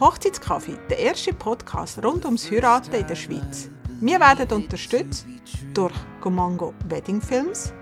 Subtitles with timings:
[0.00, 3.68] Hochzeitskaffee, der erste Podcast rund ums Heiraten in der Schweiz.
[4.00, 5.26] Wir werden unterstützt
[5.74, 7.74] durch Gomango Wedding Films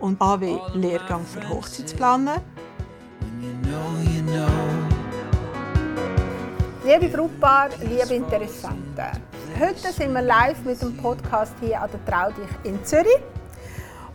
[0.00, 2.40] und AW Lehrgang für Hochzeitsplaner,
[3.20, 4.48] When you know, you know.
[6.82, 9.20] Liebe Brautpaar, liebe Interessenten.
[9.60, 13.20] Heute sind wir live mit dem Podcast hier an der Traudich in Zürich.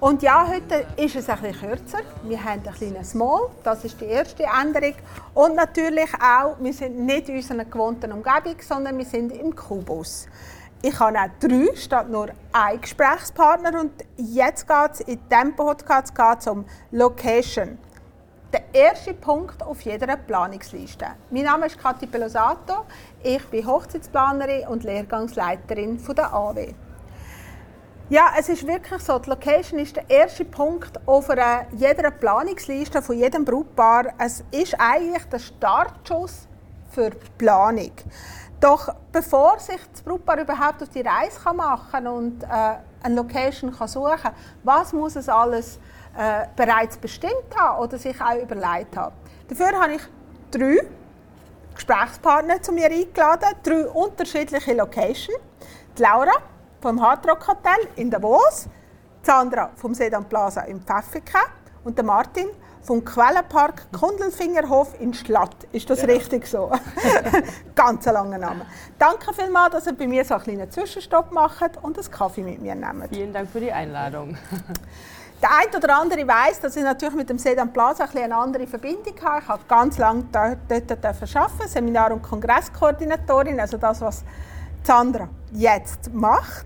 [0.02, 2.00] Und ja, heute ist es bisschen kürzer.
[2.24, 4.94] Wir haben ein kleines Small, das ist die erste Änderung.
[5.34, 10.30] Und natürlich auch, wir sind nicht in unserer gewohnten Umgebung, sondern wir sind im Kubus.
[10.82, 16.48] Ich habe auch drei statt nur einen Gesprächspartner und jetzt geht es in diesem Podcast
[16.48, 17.78] um Location.
[18.54, 21.08] Der erste Punkt auf jeder Planungsliste.
[21.30, 22.86] Mein Name ist Kathi Pelosato.
[23.22, 26.74] Ich bin Hochzeitsplanerin und Lehrgangsleiterin der AW.
[28.12, 29.20] Ja, es ist wirklich so.
[29.20, 34.14] Die Location ist der erste Punkt auf einer, jeder Planungsliste von jedem Brautpaar.
[34.18, 36.48] Es ist eigentlich der Startschuss
[36.90, 37.92] für die Planung.
[38.60, 42.48] Doch bevor sich das Brautpaar überhaupt auf die Reise kann machen und äh,
[43.04, 45.78] eine Location kann suchen kann, was muss es alles
[46.18, 49.14] äh, bereits bestimmt haben oder sich auch überlegt haben?
[49.50, 50.02] Dafür habe ich
[50.50, 50.78] drei
[51.76, 55.38] Gesprächspartner zu mir eingeladen, drei unterschiedliche Locations.
[55.96, 56.34] Die Laura
[56.82, 58.68] vom Hard Rock Hotel in Davos,
[59.22, 61.42] Sandra vom Sedan Plaza in Pfäffiken
[61.84, 62.48] und der Martin
[62.82, 65.68] vom Quellenpark Kundelfingerhof in Schlatt.
[65.74, 66.72] Ist das richtig so?
[67.76, 68.66] Ganz ein langer Name.
[68.98, 72.62] Danke vielmals, dass ihr bei mir so einen kleinen Zwischenstopp macht und einen Kaffee mit
[72.62, 73.10] mir nehmt.
[73.10, 74.38] Vielen Dank für die Einladung.
[75.42, 78.68] Der eine oder andere weiß, dass ich natürlich mit dem Sedan Plaza ein eine andere
[78.68, 79.42] Verbindung habe.
[79.42, 84.26] Ich habe ganz lange dort, dort arbeiten, Seminar- und Kongresskoordinatorin, also das, was
[84.84, 86.66] Sandra jetzt macht.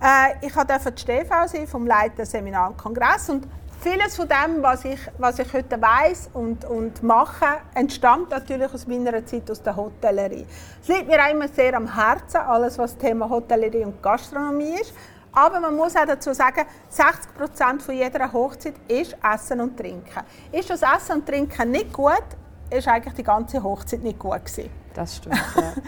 [0.00, 3.46] Äh, ich durfte die Stefau sein vom Leiter Seminar und Kongress und
[3.80, 8.86] vieles von dem, was ich, was ich heute weiß und, und mache, entstammt natürlich aus
[8.86, 10.46] meiner Zeit aus der Hotellerie.
[10.80, 14.92] Es liegt mir auch immer sehr am Herzen, alles was Thema Hotellerie und Gastronomie ist.
[15.32, 20.22] Aber man muss auch dazu sagen, 60 Prozent von jeder Hochzeit ist Essen und Trinken.
[20.52, 22.22] Ist das Essen und Trinken nicht gut,
[22.70, 24.70] ist eigentlich die ganze Hochzeit nicht gut gewesen.
[24.94, 25.36] Das stimmt.
[25.56, 25.72] Ja.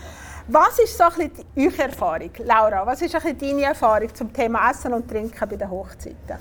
[0.46, 2.86] Was ist so ein eure Erfahrung, Laura?
[2.86, 6.36] Was ist ein deine Erfahrung zum Thema Essen und Trinken bei den Hochzeiten?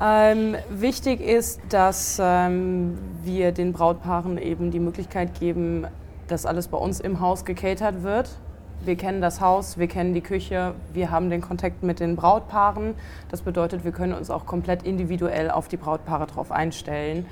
[0.00, 5.88] Ähm, wichtig ist, dass ähm, wir den Brautpaaren eben die Möglichkeit geben,
[6.28, 8.30] dass alles bei uns im Haus gecatert wird.
[8.84, 12.94] Wir kennen das Haus, wir kennen die Küche, wir haben den Kontakt mit den Brautpaaren.
[13.30, 17.26] Das bedeutet, wir können uns auch komplett individuell auf die Brautpaare drauf einstellen.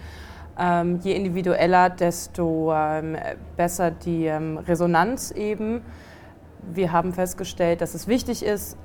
[0.58, 3.16] Ähm, je individueller, desto ähm,
[3.56, 5.82] besser die ähm, Resonanz eben.
[6.62, 8.76] Wir haben festgestellt, dass es wichtig ist,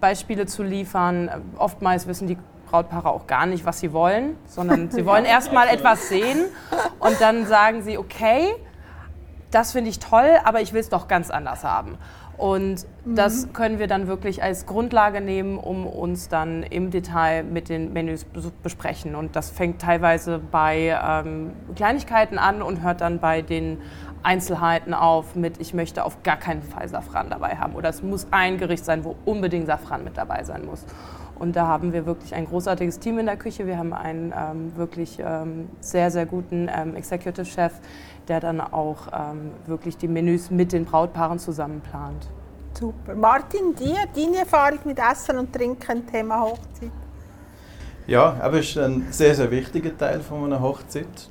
[0.00, 1.30] Beispiele zu liefern.
[1.56, 2.36] Oftmals wissen die
[2.70, 6.46] Brautpaare auch gar nicht, was sie wollen, sondern sie wollen erst mal etwas sehen
[6.98, 8.48] und dann sagen sie, okay,
[9.50, 11.96] das finde ich toll, aber ich will es doch ganz anders haben.
[12.36, 17.70] Und das können wir dann wirklich als Grundlage nehmen, um uns dann im Detail mit
[17.70, 19.14] den Menüs bes- besprechen.
[19.14, 23.78] Und das fängt teilweise bei ähm, Kleinigkeiten an und hört dann bei den
[24.26, 27.74] Einzelheiten auf mit, ich möchte auf gar keinen Fall Safran dabei haben.
[27.76, 30.84] Oder es muss ein Gericht sein, wo unbedingt Safran mit dabei sein muss.
[31.38, 33.66] Und da haben wir wirklich ein großartiges Team in der Küche.
[33.66, 37.72] Wir haben einen ähm, wirklich ähm, sehr, sehr guten ähm, Executive Chef,
[38.26, 42.26] der dann auch ähm, wirklich die Menüs mit den Brautpaaren zusammen plant.
[42.72, 43.14] Super.
[43.14, 46.90] Martin, dir, deine Erfahrung mit Essen und Trinken, Thema Hochzeit?
[48.08, 51.30] Ja, aber es ist ein sehr, sehr wichtiger Teil von einer Hochzeit.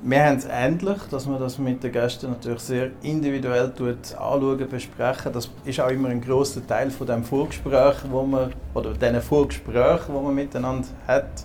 [0.00, 4.68] Wir haben es ähnlich, dass man das mit den Gästen natürlich sehr individuell tut, anschauen,
[4.70, 5.32] besprechen.
[5.32, 10.14] Das ist auch immer ein großer Teil von dem Vorgespräch, wo man, oder diesen Vorgesprächen,
[10.14, 11.44] wo man miteinander hat.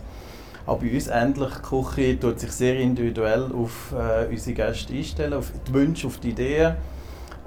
[0.67, 5.33] Auch bei uns ähnlich, die Küche tut sich sehr individuell auf äh, unsere Gäste einstellen,
[5.33, 6.75] auf die Wünsche, auf die Ideen.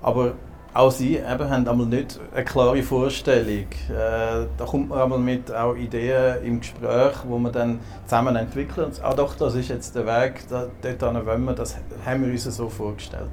[0.02, 0.32] Aber
[0.74, 3.66] auch sie eben haben einmal nicht eine klare Vorstellung.
[3.88, 8.86] Äh, da kommt man einmal mit auch Ideen im Gespräch, wo man dann zusammen entwickelt.
[8.86, 12.30] Und, ah doch, das ist jetzt der Weg, da, dort wollen wir, das haben wir
[12.32, 13.30] uns so vorgestellt.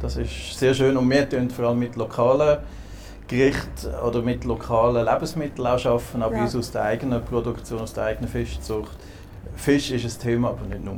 [0.00, 2.58] Das ist sehr schön und wir tun vor allem mit lokalen
[3.26, 6.42] Gerichten oder mit lokalen Lebensmitteln auch arbeiten, aber Ja.
[6.42, 8.96] uns aus der eigenen Produktion, aus der eigenen Fischzucht.
[9.56, 10.94] Fisch ist ein Thema, aber nicht nur.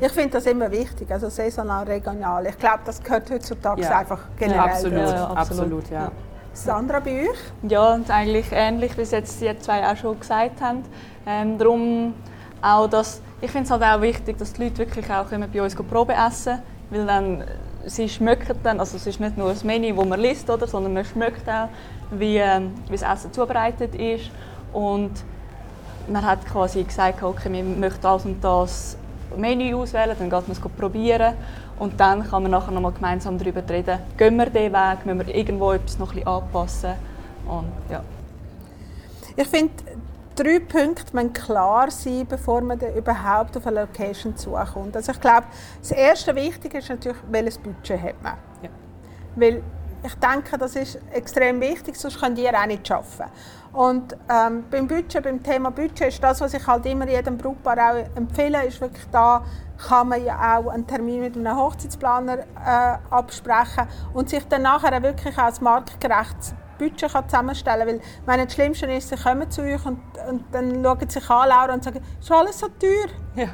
[0.00, 2.46] Ich finde das immer wichtig, also saisonal, regional.
[2.46, 3.98] Ich glaube, das gehört heutzutage Ja.
[3.98, 5.14] einfach generell absolut, dazu.
[5.14, 6.00] Ja, absolut, absolut, ja.
[6.02, 6.12] ja.
[6.54, 7.38] Sandra, bei euch?
[7.68, 10.82] Ja, und eigentlich ähnlich, wie es jetzt die zwei auch schon gesagt haben.
[11.26, 12.14] Ähm, darum
[12.60, 15.62] auch, dass, ich finde es halt auch wichtig, dass die Leute wirklich auch kommen bei
[15.62, 16.60] uns Probe essen
[16.92, 17.46] weil dann äh,
[17.86, 20.92] sie schmecken dann, also es ist nicht nur das Menü, das man liest, oder, sondern
[20.92, 21.68] man schmeckt auch,
[22.10, 24.30] wie, ähm, wie das Essen zubereitet ist
[24.72, 25.10] und
[26.08, 28.96] man hat quasi gesagt, okay, wir möchten das und das
[29.36, 31.34] Menü auswählen, dann geht man es probieren
[31.78, 35.34] und dann kann man nachher nochmal gemeinsam darüber reden, gehen wir diesen Weg, müssen wir
[35.34, 36.94] irgendwo etwas noch ein bisschen anpassen
[37.46, 38.02] und ja.
[39.34, 39.72] Ich finde,
[40.34, 44.96] drei Punkte müssen klar sein, bevor man überhaupt auf eine Location zukommt.
[44.96, 45.46] Also ich glaube,
[45.80, 48.34] das erste Wichtige ist natürlich, welches Budget hat man.
[48.62, 48.68] Ja.
[49.36, 49.62] Weil
[50.04, 53.30] ich denke, das ist extrem wichtig, sonst könnt ihr auch nicht arbeiten.
[53.72, 57.78] Und ähm, beim Budget, beim Thema Budget ist das, was ich halt immer jedem Brautpaar
[57.78, 59.42] auch empfehle, ist wirklich da
[59.88, 65.02] kann man ja auch einen Termin mit einem Hochzeitsplaner äh, absprechen und sich dann nachher
[65.02, 67.86] wirklich auch ein marktgerechtes Budget kann zusammenstellen.
[67.86, 71.30] Weil wenn das Schlimmste ist, sie kommen zu euch und, und dann schauen sie sich
[71.30, 73.08] an, Laura, und sagen, ist alles so teuer?
[73.34, 73.48] Ja.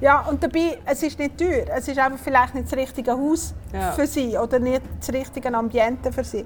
[0.00, 1.64] Ja, und dabei, es ist nicht teuer.
[1.74, 3.92] Es ist einfach vielleicht nicht das richtige Haus Ja.
[3.92, 6.44] für sie oder nicht das richtige Ambiente für sie.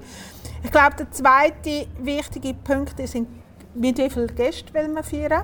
[0.63, 3.15] Ich glaube, der zweite wichtige Punkt ist,
[3.73, 5.43] mit wie vielen Gästen will man feiern.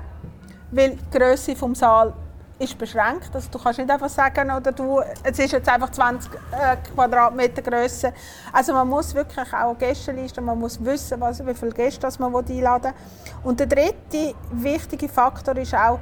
[0.70, 2.12] Weil die Grösse des Saal
[2.58, 3.30] ist beschränkt.
[3.34, 7.60] Also du kannst nicht einfach sagen, oder du, es ist jetzt einfach 20 äh, Quadratmeter
[7.62, 8.12] grösser.
[8.52, 12.18] Also man muss wirklich auch eine Gästeliste, man muss wissen, was, wie viele Gäste das
[12.18, 13.32] man einladen will.
[13.44, 15.98] Und der dritte wichtige Faktor ist auch,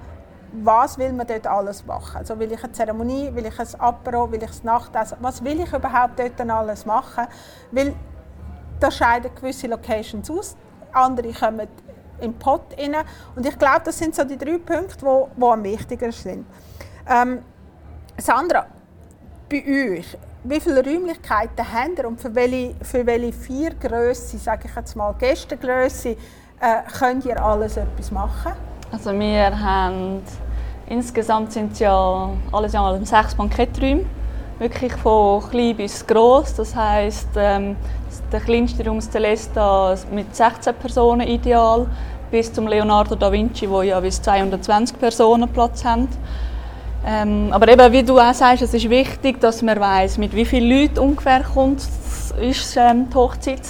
[0.63, 2.19] was will man dort alles machen?
[2.19, 5.19] Also will ich eine Zeremonie, will ich ein Apero, will ich ein Nachtessen?
[5.21, 7.27] Was will ich überhaupt dort alles machen?
[7.73, 7.95] Weil
[8.79, 10.57] da scheiden gewisse Locations aus,
[10.93, 11.67] andere kommen
[12.21, 12.95] in den Pot rein.
[13.35, 16.47] Und ich glaube, das sind so die drei Punkte, die, die am wichtigsten sind.
[17.09, 17.41] Ähm,
[18.17, 18.67] Sandra,
[19.51, 24.69] bei euch, wie viele Räumlichkeiten habt ihr und für welche, für welche vier Grössen, sage
[24.69, 26.17] ich jetzt mal, Gästengrösse, äh,
[26.99, 28.53] könnt ihr alles etwas machen?
[28.93, 30.23] Also wir haben
[30.89, 34.05] insgesamt sind es ja alles in allem sechs Banketträume,
[34.59, 36.55] wirklich von klein bis groß.
[36.55, 37.77] Das heißt, ähm,
[38.33, 41.87] der kleinste Raum Celesta mit 16 Personen ideal,
[42.31, 46.09] bis zum Leonardo da Vinci, wo ja bis 220 Personen Platz haben.
[47.07, 50.45] Ähm, aber eben, wie du auch sagst, es ist wichtig, dass man weiß, mit wie
[50.45, 51.83] vielen Leuten ungefähr kommt
[52.41, 53.61] ist ähm, die Hochzeit.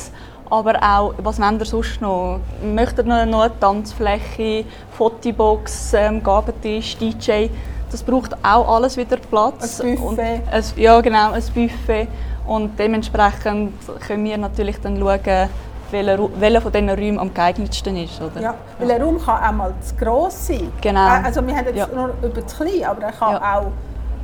[0.55, 2.39] Aber auch, was wollt ihr sonst noch?
[2.63, 4.65] Möchtet ihr noch eine Tanzfläche,
[4.97, 7.49] Fotobox, ähm, Gabentisch, DJ?
[7.91, 9.81] Das braucht auch alles wieder Platz.
[9.81, 10.43] Ein Buffet.
[10.51, 12.07] Ein, ja, genau, ein Buffet.
[12.47, 13.73] Und dementsprechend
[14.07, 15.49] können wir natürlich dann schauen,
[15.91, 18.21] welcher, welcher von diesen Räumen am geeignetsten ist.
[18.21, 18.41] Oder?
[18.41, 20.71] Ja, weil ein Raum kann auch mal zu gross sein.
[20.81, 21.05] Genau.
[21.07, 21.89] Äh, Also wir haben jetzt Ja.
[21.93, 23.59] nur über zu klein, aber er kann Ja.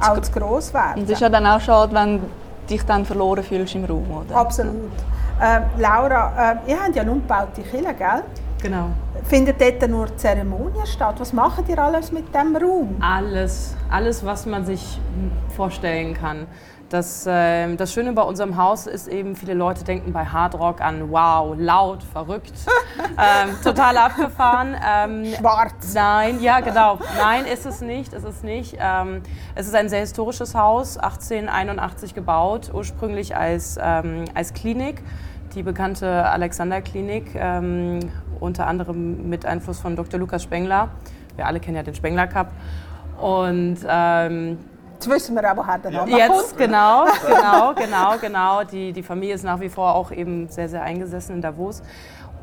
[0.00, 0.98] auch, auch zu gross werden.
[1.00, 2.26] Und es ist ja dann auch schade, wenn du
[2.68, 4.06] dich dann verloren fühlst im Raum.
[4.26, 4.36] Oder?
[4.36, 4.74] Absolut.
[5.42, 8.22] Ähm, Laura, äh, ihr habt ja eine umgebaute Kirche, gell?
[8.62, 8.90] Genau.
[9.24, 11.14] Findet dort nur die Zeremonie statt?
[11.18, 12.96] Was macht ihr alles mit diesem Raum?
[13.00, 15.00] Alles, alles, was man sich
[15.56, 16.46] vorstellen kann.
[16.90, 20.80] Das, ähm, das Schöne bei unserem Haus ist eben, viele Leute denken bei Hard Rock
[20.80, 22.52] an wow, laut, verrückt,
[22.98, 24.74] ähm, total abgefahren.
[24.84, 25.94] Ähm, Schwarz.
[25.94, 26.98] Nein, ja genau.
[27.16, 28.12] Nein, ist es nicht.
[28.12, 28.76] Ist es nicht.
[28.80, 29.22] Ähm,
[29.54, 35.00] es ist ein sehr historisches Haus, 1881 gebaut, ursprünglich als, ähm, als Klinik,
[35.54, 38.00] die bekannte Alexander-Klinik, ähm,
[38.40, 40.18] unter anderem mit Einfluss von Dr.
[40.18, 40.88] Lukas Spengler.
[41.36, 42.52] Wir alle kennen ja den Spengler Cup.
[43.20, 44.58] Und ähm,
[44.94, 48.64] Jetzt wissen wir aber, der Name Jetzt, genau, genau, genau, genau.
[48.64, 51.82] Die, die Familie ist nach wie vor auch eben sehr, sehr eingesessen in Davos.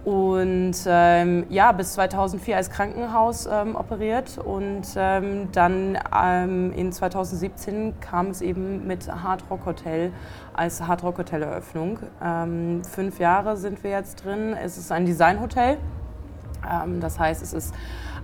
[0.05, 7.99] Und ähm, ja, bis 2004 als Krankenhaus ähm, operiert und ähm, dann ähm, in 2017
[7.99, 10.13] kam es eben mit Hard Rock Hotel
[10.54, 11.99] als Hard Rock Hotel Eröffnung.
[12.23, 14.56] Ähm, fünf Jahre sind wir jetzt drin.
[14.61, 15.77] Es ist ein Designhotel.
[16.69, 17.73] Ähm, das heißt, es ist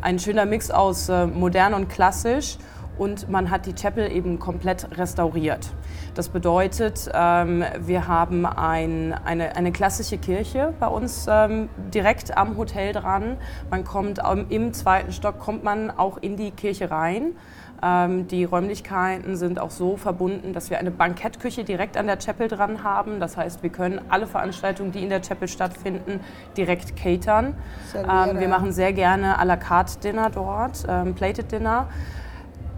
[0.02, 2.58] ein schöner Mix aus äh, modern und klassisch
[2.98, 5.72] und man hat die Chapel eben komplett restauriert.
[6.14, 12.58] Das bedeutet, ähm, wir haben ein, eine, eine klassische Kirche bei uns ähm, direkt am
[12.58, 13.38] Hotel dran.
[13.70, 17.36] Man kommt ähm, im zweiten Stock kommt man auch in die Kirche rein.
[17.84, 22.48] Ähm, die Räumlichkeiten sind auch so verbunden, dass wir eine Bankettküche direkt an der Chapel
[22.48, 23.20] dran haben.
[23.20, 26.22] Das heißt, wir können alle Veranstaltungen, die in der Chapel stattfinden,
[26.56, 27.56] direkt catern.
[27.94, 31.88] Ähm, wir machen sehr gerne à la carte Dinner dort, ähm, Plated Dinner,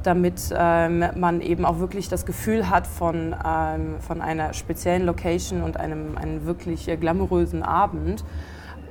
[0.05, 5.63] damit ähm, man eben auch wirklich das Gefühl hat von, ähm, von einer speziellen Location
[5.63, 8.24] und einem, einem wirklich äh, glamourösen Abend.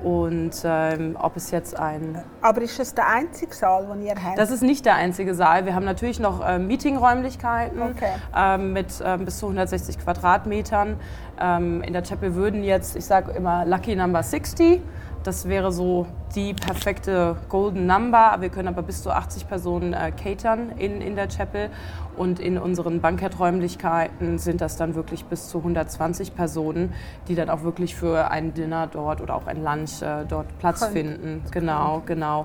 [0.02, 4.38] Und ähm, ob es jetzt ein Aber ist das der einzige Saal, den ihr habt?
[4.38, 5.64] das ist nicht der einzige Saal.
[5.64, 8.10] Wir haben natürlich noch äh, Meetingräumlichkeiten Okay.
[8.36, 10.96] ähm, mit ähm, bis zu 160 Quadratmetern.
[11.40, 14.82] Ähm, in der Chapel würden jetzt, ich sage immer Lucky Number 60.
[15.24, 18.36] Das wäre so die perfekte Golden Number.
[18.40, 21.70] Wir können aber bis zu 80 Personen äh, catern in, in der Chapel.
[22.14, 26.92] Und in unseren Banketträumlichkeiten sind das dann wirklich bis zu 120 Personen,
[27.26, 30.80] die dann auch wirklich für ein Dinner dort oder auch ein Lunch äh, dort Platz
[30.80, 30.92] Könnt.
[30.92, 31.42] finden.
[31.50, 32.44] Genau, genau.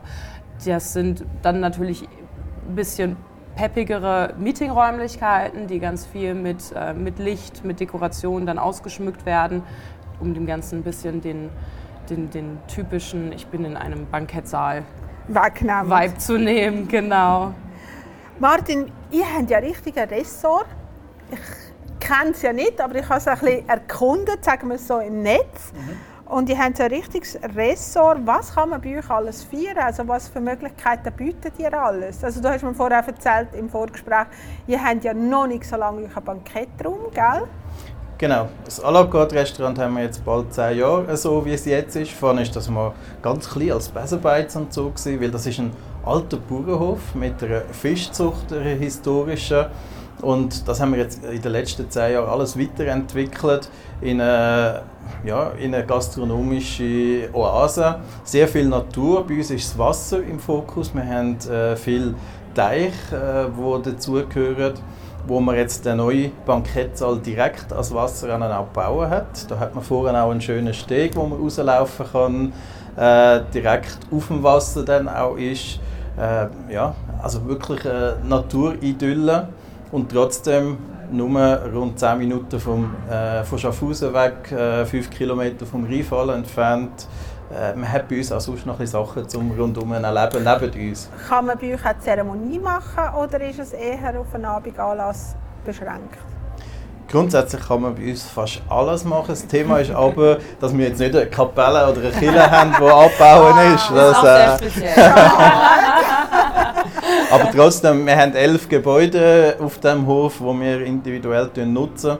[0.65, 2.07] das sind dann natürlich
[2.69, 3.17] ein bisschen
[3.57, 9.63] peppigere Meetingräumlichkeiten, die ganz viel mit, äh, mit Licht, mit Dekoration dann ausgeschmückt werden,
[10.21, 11.49] um dem Ganzen ein bisschen den,
[12.09, 14.83] den, den typischen, ich bin in einem Bankettsaal
[15.27, 15.89] Wegnehmen.
[15.89, 17.53] Vibe zu nehmen, genau.
[18.39, 20.65] Martin, ihr habt ja richtig ein Ressort.
[21.31, 21.39] Ich
[21.99, 24.99] kenne es ja nicht, aber ich habe es ein bisschen erkundet, sagen wir es so,
[24.99, 25.71] im Netz.
[26.25, 28.19] Und ihr habt ein richtiges Ressort.
[28.25, 29.77] Was kann man bei euch alles feiern?
[29.79, 32.23] Also was für Möglichkeiten bietet ihr alles?
[32.23, 34.27] Also du hast mir vorher erzählt im Vorgespräch,
[34.67, 37.47] ihr habt ja noch nicht so lange euren Bankettraum, gell?
[38.19, 38.49] Genau.
[38.65, 41.95] Das à la carte Restaurant haben wir jetzt bald zehn Jahre, so wie es jetzt
[41.95, 42.11] ist.
[42.11, 45.71] Vorhin ist das mal ganz klein als Besenbeiz und so gewesen, weil das ist ein
[46.05, 49.67] alter Bauernhof mit einer Fischzucht, einer historischen.
[50.21, 53.69] Und das haben wir jetzt in den letzten zehn Jahren alles weiterentwickelt
[54.01, 54.81] in eine,
[55.23, 58.01] ja, in eine gastronomische Oase.
[58.25, 59.25] Sehr viel Natur.
[59.25, 60.93] Bei uns ist das Wasser im Fokus.
[60.93, 62.15] Wir haben äh, viel
[62.53, 64.73] Teich, äh, die dazugehören
[65.27, 69.49] wo man jetzt den neuen Bankettsaal direkt als Wasser gebaut hat.
[69.49, 72.53] Da hat man vorne auch einen schönen Steg, wo man rauslaufen kann,
[72.95, 75.79] äh, direkt auf dem Wasser dann auch ist.
[76.17, 79.47] Äh, ja, also wirklich eine Naturidylle
[79.91, 80.77] und trotzdem
[81.11, 87.07] nur rund 10 Minuten vom, äh, von Schaffhausen weg, äh, 5 Kilometer vom Rheinfall entfernt.
[87.51, 91.09] Äh, man hat bei uns auch sonst noch ein Sachen zum rundum erleben neben uns.
[91.27, 96.15] Kann man bei euch eine Zeremonie machen oder ist es eher auf einen Abendanlass beschränkt?
[97.09, 99.29] Grundsätzlich kann man bei uns fast alles machen.
[99.29, 102.85] Das Thema ist aber, dass wir jetzt nicht eine Kapelle oder eine Kille haben, die
[102.85, 103.89] abbauen ist.
[103.89, 104.59] Das, Auch sehr
[104.97, 105.09] äh,
[107.31, 112.19] aber trotzdem, wir haben elf Gebäude auf dem Hof, die wir individuell nutzen.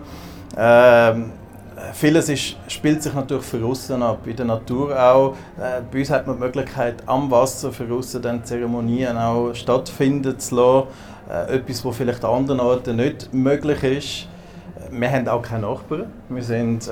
[0.58, 1.34] Ähm,
[1.94, 5.36] vieles ist, spielt sich natürlich für außen ab, in der Natur auch.
[5.58, 10.38] Äh, bei uns hat man die Möglichkeit, am Wasser für außen dann Zeremonien auch stattfinden
[10.40, 10.88] zu lassen.
[11.30, 14.28] Äh, etwas, was vielleicht an anderen Orten nicht möglich ist.
[14.92, 16.06] Wir haben auch keine Nachbarn.
[16.30, 16.92] Wir sind äh,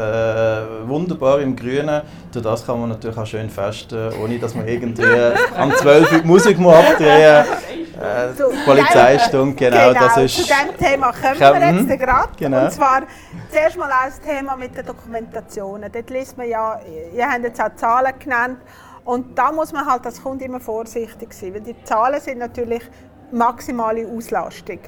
[0.88, 2.02] wunderbar im Grünen.
[2.32, 5.04] Durch das kann man natürlich auch schön festen, ohne dass man irgendwie
[5.58, 7.46] am 12 Uhr die Musik muss abdrehen
[8.02, 10.36] äh, So, Polizeistunde, genau, das ist...
[10.36, 12.30] zu diesem Thema kommen wir jetzt gerade.
[12.38, 12.64] genau.
[12.66, 13.04] Und zwar
[13.52, 15.92] zuerst mal als Thema mit den Dokumentationen.
[15.92, 16.80] Dort liest man ja,
[17.14, 18.60] ihr habt jetzt auch Zahlen genannt.
[19.06, 22.84] Und da muss man halt als Kunde immer vorsichtig sein, weil die Zahlen sind natürlich
[23.32, 24.80] maximale Auslastung.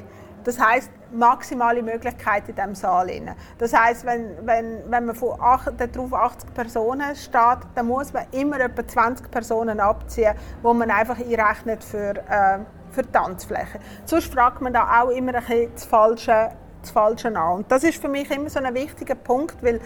[0.43, 3.07] Das heißt maximale Möglichkeit in diesem Saal.
[3.07, 3.35] Rein.
[3.57, 8.25] Das heißt, wenn, wenn, wenn man von acht, darauf 80 Personen steht, dann muss man
[8.31, 12.59] immer etwa 20 Personen abziehen, wo man einfach einrechnet für, äh,
[12.91, 13.79] für die Tanzfläche.
[14.05, 17.58] Sonst fragt man da auch immer ein bisschen das Falsche, das Falsche an.
[17.58, 19.79] Und das ist für mich immer so ein wichtiger Punkt, weil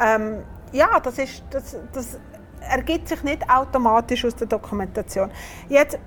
[0.00, 0.42] ähm,
[0.72, 2.18] ja, das, ist, das, das
[2.60, 5.30] ergibt sich nicht automatisch aus der Dokumentation.
[5.68, 5.98] Jetzt,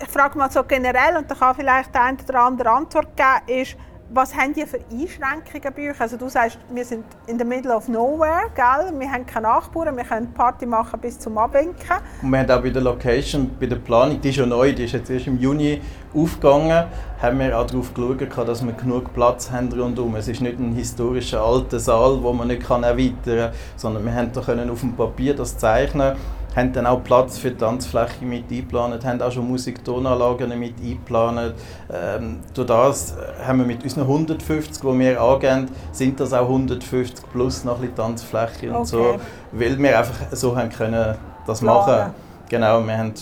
[0.00, 3.60] ich frage mal so generell, und da kann vielleicht der eine oder andere Antwort geben,
[3.60, 3.76] ist,
[4.10, 6.00] was haben die für Einschränkungen bei euch?
[6.00, 8.98] Also du sagst, wir sind in the middle of nowhere, gell?
[8.98, 11.74] wir haben keine Nachbarn, wir können Party machen bis zum Abwinken.
[12.22, 14.84] Und wir haben auch bei der Location, bei der Planung, die ist ja neu, die
[14.84, 15.80] ist jetzt erst im Juni
[16.14, 16.86] aufgegangen,
[17.20, 20.16] haben wir auch darauf geschaut, dass wir genug Platz haben rundum.
[20.16, 24.32] Es ist nicht ein historischer alter Saal, wo man nicht erweitern kann, sondern wir haben
[24.32, 26.16] da können auf dem Papier das zeichnen
[26.58, 31.54] haben dann auch Platz für die Tanzfläche mit eingeplant, haben auch schon Musiktonanlagen mit eingeplant.
[31.92, 33.14] Ähm, durch das
[33.46, 37.94] haben wir mit unseren 150, die wir angeben, sind das auch 150 plus noch ein
[37.94, 38.86] Tanzfläche und Okay.
[38.86, 39.16] so,
[39.52, 42.12] weil wir einfach so haben können das machen.
[42.48, 43.14] Genau, wir haben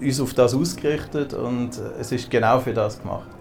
[0.00, 3.33] uns auf das ausgerichtet und es ist genau für das gemacht.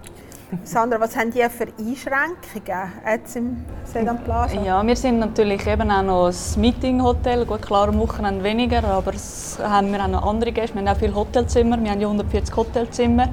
[0.64, 4.62] Sandra, was haben die für Einschränkungen jetzt im Sedan Plaza?
[4.62, 7.46] Ja, wir sind natürlich eben auch noch ein Meeting-Hotel.
[7.46, 10.76] Gut, klar, am Wochenende weniger, aber es haben wir auch noch andere Gäste.
[10.76, 11.82] Wir haben auch viele Hotelzimmer.
[11.82, 13.30] Wir haben ja 140 Hotelzimmer.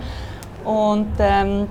[0.64, 1.66] Und ähm,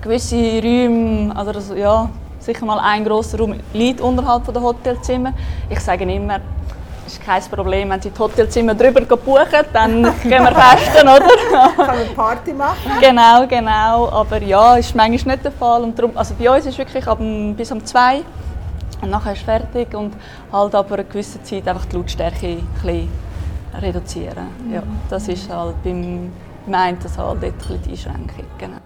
[0.00, 5.32] gewisse Räume, also das, ja, sicher mal ein grosser Raum liegt unterhalb der Hotelzimmer.
[5.70, 6.40] Ich sage immer,
[7.14, 11.76] ist kein Problem, wenn Sie die Hotelzimmer drüber buchen, dann gehen wir festen, oder?
[11.76, 12.92] Kann man Party machen?
[13.00, 14.08] Genau, genau.
[14.10, 15.82] Aber ja, ist manchmal nicht der Fall.
[15.82, 17.18] Und darum, also bei uns ist wirklich ab,
[17.56, 18.22] bis um zwei
[19.02, 20.14] und nachher ist fertig und
[20.52, 23.08] halt aber eine gewisse Zeit einfach die Lautstärke ein bisschen
[23.80, 24.48] reduzieren.
[24.72, 26.32] Ja, das ist halt beim,
[26.70, 28.44] einen Saal dort ein bisschen die Einschränkung.
[28.58, 28.83] Genau.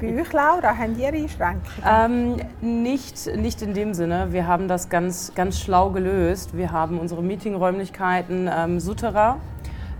[0.00, 1.62] Bei euch, Laura, haben die Einschränkungen?
[1.88, 4.32] Ähm, nicht, nicht in dem Sinne.
[4.32, 6.56] Wir haben das ganz, ganz schlau gelöst.
[6.56, 9.36] Wir haben unsere Meetingräumlichkeiten ähm, Souterrain.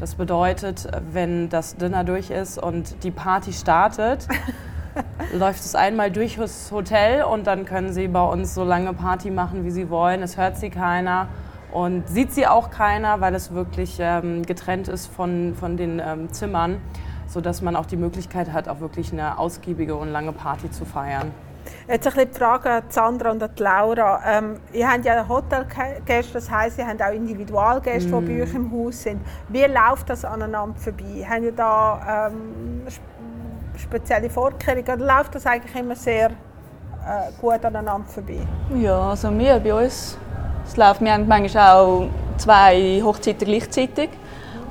[0.00, 4.26] Das bedeutet, wenn das Dinner durch ist und die Party startet,
[5.32, 9.30] läuft es einmal durch das Hotel und dann können Sie bei uns so lange Party
[9.30, 10.22] machen, wie Sie wollen.
[10.22, 11.28] Es hört Sie keiner.
[11.74, 16.32] Und sieht sie auch keiner, weil es wirklich ähm, getrennt ist von, von den ähm,
[16.32, 16.80] Zimmern,
[17.34, 21.32] sodass man auch die Möglichkeit hat, auch wirklich eine ausgiebige und lange Party zu feiern.
[21.88, 24.20] Jetzt ein bisschen die Frage an Sandra und an Laura.
[24.24, 28.26] Ähm, ihr habt ja Hotelgäste, das heisst, ihr habt auch Individualgäste, mm.
[28.26, 29.20] die bei euch im Haus sind.
[29.48, 31.26] Wie läuft das aneinander vorbei?
[31.28, 32.82] Haben ihr da ähm,
[33.76, 38.46] spezielle Vorkehrungen oder läuft das eigentlich immer sehr äh, gut aneinander vorbei?
[38.76, 40.16] Ja, also wir bei uns,
[40.64, 44.10] es läuft, wir haben manchmal auch zwei Hochzeiten gleichzeitig.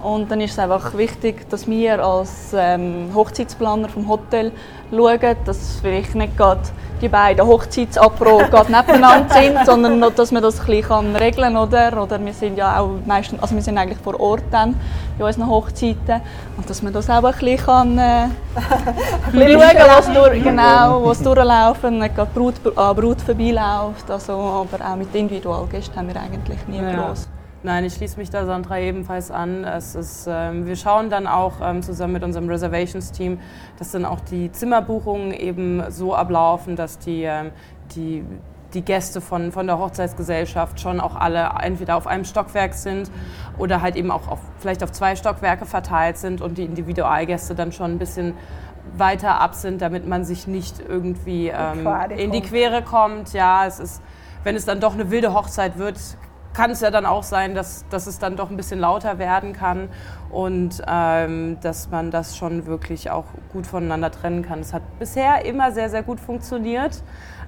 [0.04, 4.52] Und dann ist es einfach wichtig, dass wir als ähm, Hochzeitsplaner vom Hotel
[4.92, 6.62] schauen, dass vielleicht nicht gerade
[7.02, 11.58] die beiden Hochzeitsapro nebeneinander sind, sondern dass man das ein bisschen regeln kann.
[11.58, 12.02] Oder?
[12.02, 14.76] oder wir sind ja auch meistens, also wir sind eigentlich vor Ort dann
[15.18, 16.22] bei unseren Hochzeiten
[16.58, 18.28] und dass man das auch ein bisschen kann, äh,
[19.32, 24.10] schauen was durch, genau, was durchlaufen, nicht gerade Brut an Brut vorbeiläuft.
[24.10, 27.08] Also, aber auch mit Individualgästen haben wir eigentlich nie ja.
[27.08, 27.28] groß.
[27.66, 29.64] Nein, ich schließe mich da Sandra ebenfalls an.
[29.64, 33.40] Es ist, ähm, wir schauen dann auch ähm, zusammen mit unserem Reservations-Team,
[33.80, 37.52] dass dann auch die Zimmerbuchungen eben so ablaufen, dass die, ähm,
[37.96, 38.26] die,
[38.74, 43.10] die Gäste von, von der Hochzeitsgesellschaft schon auch alle entweder auf einem Stockwerk sind
[43.58, 47.72] oder halt eben auch auf, vielleicht auf zwei Stockwerke verteilt sind und die Individualgäste dann
[47.72, 48.34] schon ein bisschen
[48.98, 53.32] weiter ab sind, damit man sich nicht irgendwie ähm, in die Quere kommt.
[53.32, 54.02] Ja, es ist,
[54.44, 55.98] wenn es dann doch eine wilde Hochzeit wird,
[56.54, 59.54] kann es ja dann auch sein, dass, dass es dann doch ein bisschen lauter werden
[59.54, 59.90] kann
[60.30, 64.60] und ähm, dass man das schon wirklich auch gut voneinander trennen kann.
[64.60, 67.04] Es hat bisher immer sehr, sehr gut funktioniert.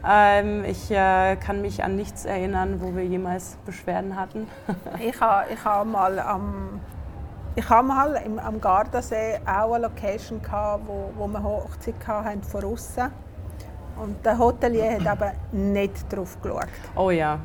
[0.08, 4.48] Ähm, ich äh, kann mich an nichts erinnern, wo wir jemals Beschwerden hatten.
[5.00, 6.80] ich habe ich ha mal am
[7.58, 12.44] ich habe mal im, am Gardasee auch eine Location gehabt, wo, wo wir Hochzeit hatten
[12.44, 13.06] von außen.
[13.96, 16.68] Und der Hotelier hat aber nicht drauf geschaut.
[16.98, 17.40] Oh ja,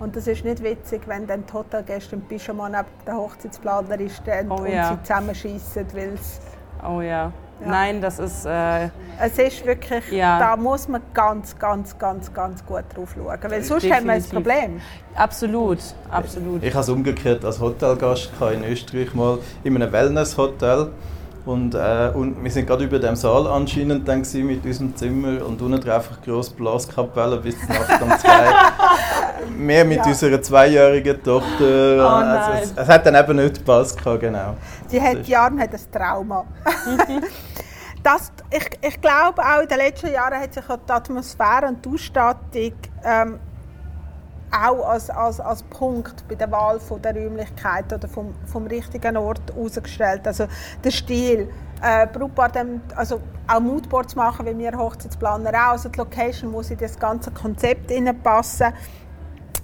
[0.00, 4.50] und das ist nicht witzig, wenn dann die Hotelgäste im Pyjama neben der Hochzeitsplaner stehen
[4.50, 4.92] oh, und ja.
[4.92, 6.18] sie zusammenschießen, weil
[6.86, 7.32] Oh ja.
[7.60, 7.66] Ja.
[7.66, 8.46] Nein, das ist.
[8.46, 8.90] Äh,
[9.20, 10.38] es ist wirklich, ja.
[10.38, 13.96] da muss man ganz, ganz, ganz, ganz gut drauf schauen, weil sonst Definitiv.
[13.96, 14.80] haben wir ein Problem.
[15.16, 16.62] Absolut, absolut.
[16.62, 20.92] Ich, ich habe es umgekehrt als Hotelgast in Österreich mal in einem Wellnesshotel
[21.48, 25.62] und, äh, und wir sind gerade über dem Saal anscheinend dann mit unserem Zimmer und
[25.62, 28.52] unten drauf eine grosse Blaskapelle bis Nacht um zwei.
[29.56, 30.04] Mehr mit ja.
[30.04, 31.96] unserer zweijährigen Tochter.
[32.00, 34.56] Oh also es, es, hat dann eben nicht gepasst, genau.
[34.92, 36.44] Die, hat, die Arme hat ein Trauma.
[38.02, 41.88] das, ich, ich glaube, auch in den letzten Jahren hat sich die Atmosphäre und die
[41.88, 43.40] Ausstattung ähm,
[44.50, 49.16] auch als, als, als Punkt bei der Wahl von der Räumlichkeit oder vom, vom richtigen
[49.16, 50.26] Ort herausgestellt.
[50.26, 50.46] Also
[50.82, 51.50] der Stil,
[51.82, 52.50] äh, Brautpaar
[52.96, 55.72] also auch Moodboards machen, wie wir Hochzeitsplaner auch.
[55.72, 58.72] Also die Location muss in das ganze Konzept passen.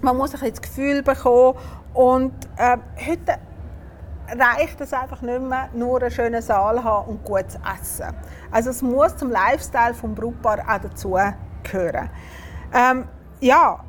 [0.01, 1.59] Man muss ein bisschen das Gefühl bekommen
[1.95, 2.77] und äh,
[3.09, 3.39] heute
[4.29, 8.15] reicht es einfach nicht mehr, nur einen schönen Saal haben und gutes Essen.
[8.51, 11.17] Also es muss zum Lifestyle vom Brautpaar auch dazu
[11.63, 12.11] gehören.
[12.73, 13.05] Ähm,
[13.41, 13.84] ja,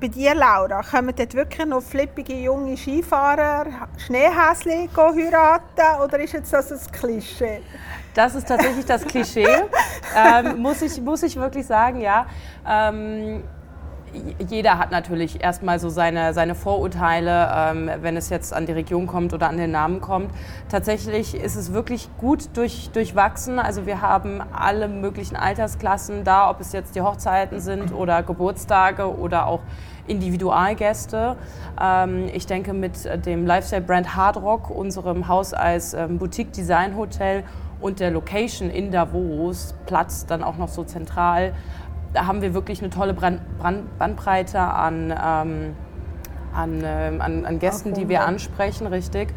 [0.00, 6.52] bei dir, Laura, kommen dort wirklich noch flippige junge Skifahrer, Schneehäsli heiraten oder ist jetzt
[6.52, 7.62] das ein Klischee?
[8.14, 9.46] Das ist tatsächlich das Klischee,
[10.16, 12.26] ähm, muss, ich, muss ich wirklich sagen, ja.
[12.66, 13.42] Ähm,
[14.48, 19.06] jeder hat natürlich erstmal so seine, seine Vorurteile, ähm, wenn es jetzt an die Region
[19.06, 20.30] kommt oder an den Namen kommt.
[20.68, 23.58] Tatsächlich ist es wirklich gut durch, durchwachsen.
[23.58, 29.18] Also wir haben alle möglichen Altersklassen da, ob es jetzt die Hochzeiten sind oder Geburtstage
[29.18, 29.60] oder auch
[30.06, 31.36] Individualgäste.
[31.80, 37.44] Ähm, ich denke mit dem Lifestyle-Brand Hard Rock, unserem Haus als ähm, Boutique-Design-Hotel
[37.80, 41.54] und der Location in Davos, Platz dann auch noch so zentral,
[42.12, 45.76] da haben wir wirklich eine tolle Brand, Brand, Bandbreite an, ähm,
[46.54, 49.28] an, äh, an, an, Gästen, die wir ansprechen, richtig.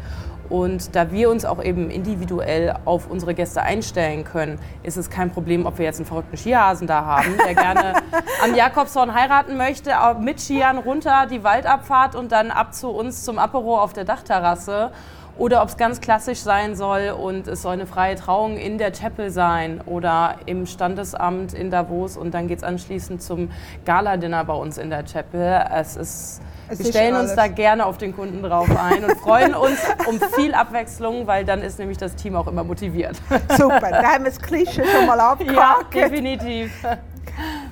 [0.48, 5.30] Und da wir uns auch eben individuell auf unsere Gäste einstellen können, ist es kein
[5.30, 7.94] Problem, ob wir jetzt einen verrückten Skihasen da haben, der gerne
[8.44, 13.38] am Jakobshorn heiraten möchte, mit Skiern runter die Waldabfahrt und dann ab zu uns zum
[13.38, 14.90] Apero auf der Dachterrasse
[15.38, 18.92] oder ob es ganz klassisch sein soll und es soll eine freie Trauung in der
[18.92, 23.50] Chapel sein oder im Standesamt in Davos und dann geht es anschließend zum
[23.84, 25.64] Gala-Dinner bei uns in der Chapel.
[25.74, 29.54] Es ist, es wir stellen uns da gerne auf den Kunden drauf ein und freuen
[29.54, 33.16] uns um viel Abwechslung, weil dann ist nämlich das Team auch immer motiviert.
[33.56, 35.94] Super, da haben wir das Klischee schon mal abgehakt.
[35.94, 36.72] Ja, definitiv.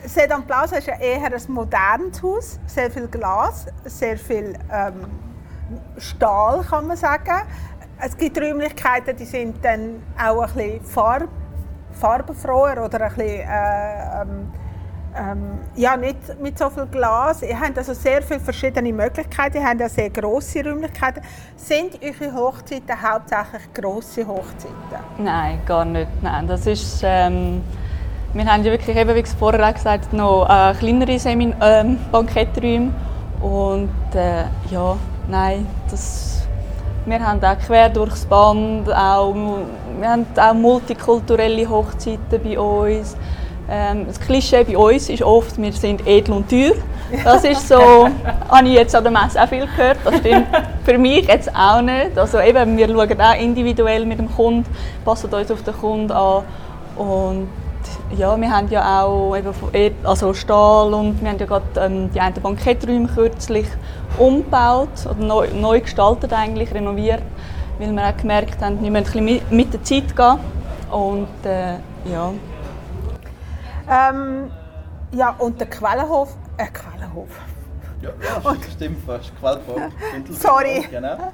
[0.07, 5.07] Sedan Plaza ist ja eher ein modernes Haus, sehr viel Glas, sehr viel ähm,
[5.99, 7.43] Stahl, kann man sagen.
[7.99, 11.29] Es gibt Räumlichkeiten, die sind dann auch ein bisschen farb,
[11.93, 14.53] farbenfroher oder ein bisschen, äh, ähm,
[15.17, 17.43] ähm, ja, nicht mit so viel Glas.
[17.43, 19.59] Ihr habt also sehr viele verschiedene Möglichkeiten.
[19.59, 21.23] Ihr habt ja sehr grosse Räumlichkeiten.
[21.57, 24.75] Sind eure Hochzeiten hauptsächlich grosse Hochzeiten?
[25.19, 26.09] Nein, gar nicht.
[26.23, 27.63] Nein, das ist, ähm,
[28.33, 32.93] wir haben ja wirklich, eben, wie vorher auch gesagt noch äh, kleinere Semin ähm, Banketträume.
[33.41, 34.97] Und äh, ja,
[35.31, 36.43] nein, das,
[37.07, 39.35] wir haben auch quer durchs Band, auch,
[39.99, 43.17] wir haben auch multikulturelle Hochzeiten bei uns.
[43.73, 46.73] Ähm, das Klischee bei uns ist oft, wir sind edel und teuer.
[47.25, 48.09] Das ist so,
[48.49, 49.99] habe ich jetzt an der Messe auch viel gehört.
[50.05, 50.47] Das stimmt
[50.85, 52.19] für mich jetzt auch nicht.
[52.19, 54.67] Also eben, wir schauen auch individuell mit dem Kunden,
[55.05, 56.43] passen uns auf den Kunden an.
[56.97, 57.49] Und
[58.17, 62.21] ja, wir haben ja auch eben also Stahl und wir haben ja gerade ähm, die
[62.21, 63.67] einen Banketträume kürzlich
[64.19, 67.23] umgebaut oder neu, neu gestaltet eigentlich, renoviert,
[67.79, 70.39] weil wir auch gemerkt haben, wir müssen ein bisschen mit der Zeit gehen.
[70.91, 71.75] Und äh,
[72.11, 72.33] ja,
[73.91, 74.51] ähm,
[75.13, 77.29] ja, und der Quellenhof, äh, Quellenhof.
[78.01, 78.11] Ja,
[78.45, 79.33] ja stimmt fast.
[79.41, 79.91] Quellpark.
[80.31, 80.87] Sorry.
[80.89, 81.33] Genau.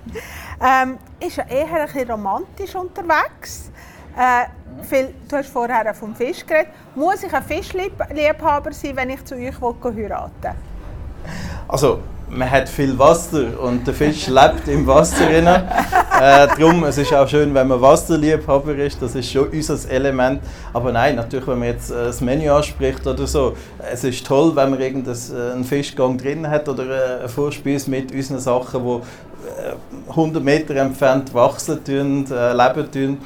[0.61, 3.71] Ähm, ist ja eher ein bisschen romantisch unterwegs.
[4.19, 4.85] Äh, mhm.
[4.85, 6.73] viel, du hast vorher vom Fisch geredet.
[6.95, 10.55] Muss ich ein Fischliebhaber sein, wenn ich zu euch heiraten will?
[11.69, 15.31] Also, man hat viel Wasser und der Fisch lebt im Wasser.
[15.31, 15.43] äh,
[16.21, 20.41] darum, es ist auch schön, wenn man Wasserliebhaber ist, das ist schon unser Element.
[20.73, 23.55] Aber nein, natürlich, wenn man jetzt äh, das Menü anspricht oder so,
[23.93, 28.13] es ist toll, wenn man irgendeinen äh, Fischgang drin hat oder äh, einen Vorspeis mit
[28.13, 33.19] unseren Sachen, die 100 Meter entfernt wachsen tun, äh, leben tun.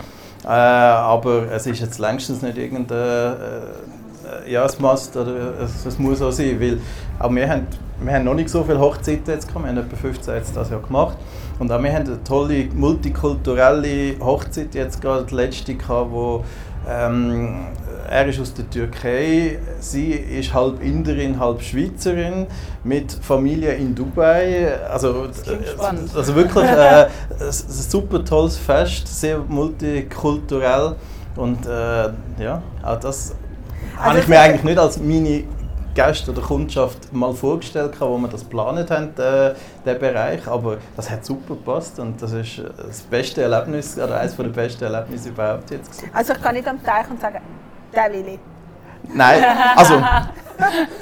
[0.44, 5.98] Äh, aber es ist jetzt längstens nicht irgendein äh, ja, es, must, oder es, es
[5.98, 6.78] muss auch sein, weil
[7.18, 7.66] auch wir haben
[8.02, 10.70] wir haben noch nicht so viele Hochzeiten jetzt gehabt, wir haben etwa 15 jetzt das
[10.70, 11.16] Jahr gemacht.
[11.58, 16.44] Und auch wir haben eine tolle multikulturelle Hochzeit jetzt gerade, die letzte gehabt, wo
[16.88, 17.66] ähm,
[18.08, 22.46] er ist aus der Türkei, sie ist halb Inderin, halb Schweizerin,
[22.82, 24.78] mit Familie in Dubai.
[24.90, 30.96] Also, äh, also wirklich äh, ein super tolles Fest, sehr multikulturell.
[31.36, 32.08] Und äh,
[32.42, 33.34] ja, auch das
[33.96, 35.44] also habe ich mir eigentlich nicht als meine
[35.94, 40.46] Gäste oder Kundschaft mal vorgestellt, wo wir das geplant haben, äh, den Bereich.
[40.46, 44.84] Aber das hat super gepasst und das ist das beste Erlebnis, oder eines der besten
[44.84, 45.90] Erlebnisse überhaupt jetzt.
[45.90, 46.10] Gewesen.
[46.14, 47.40] Also ich kann nicht am Teich und sagen,
[47.94, 48.40] der will ich.
[49.14, 49.42] Nein,
[49.76, 50.02] also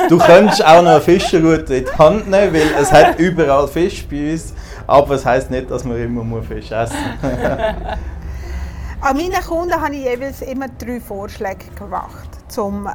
[0.09, 4.07] du könntest auch noch eine Fischerroute in die Hand nehmen, weil es hat überall Fisch
[4.09, 4.55] bei uns,
[4.87, 7.33] aber es heisst nicht, dass man immer Fisch essen muss.
[9.01, 12.91] An meinen Kunden habe ich jeweils immer drei Vorschläge gemacht zum, äh,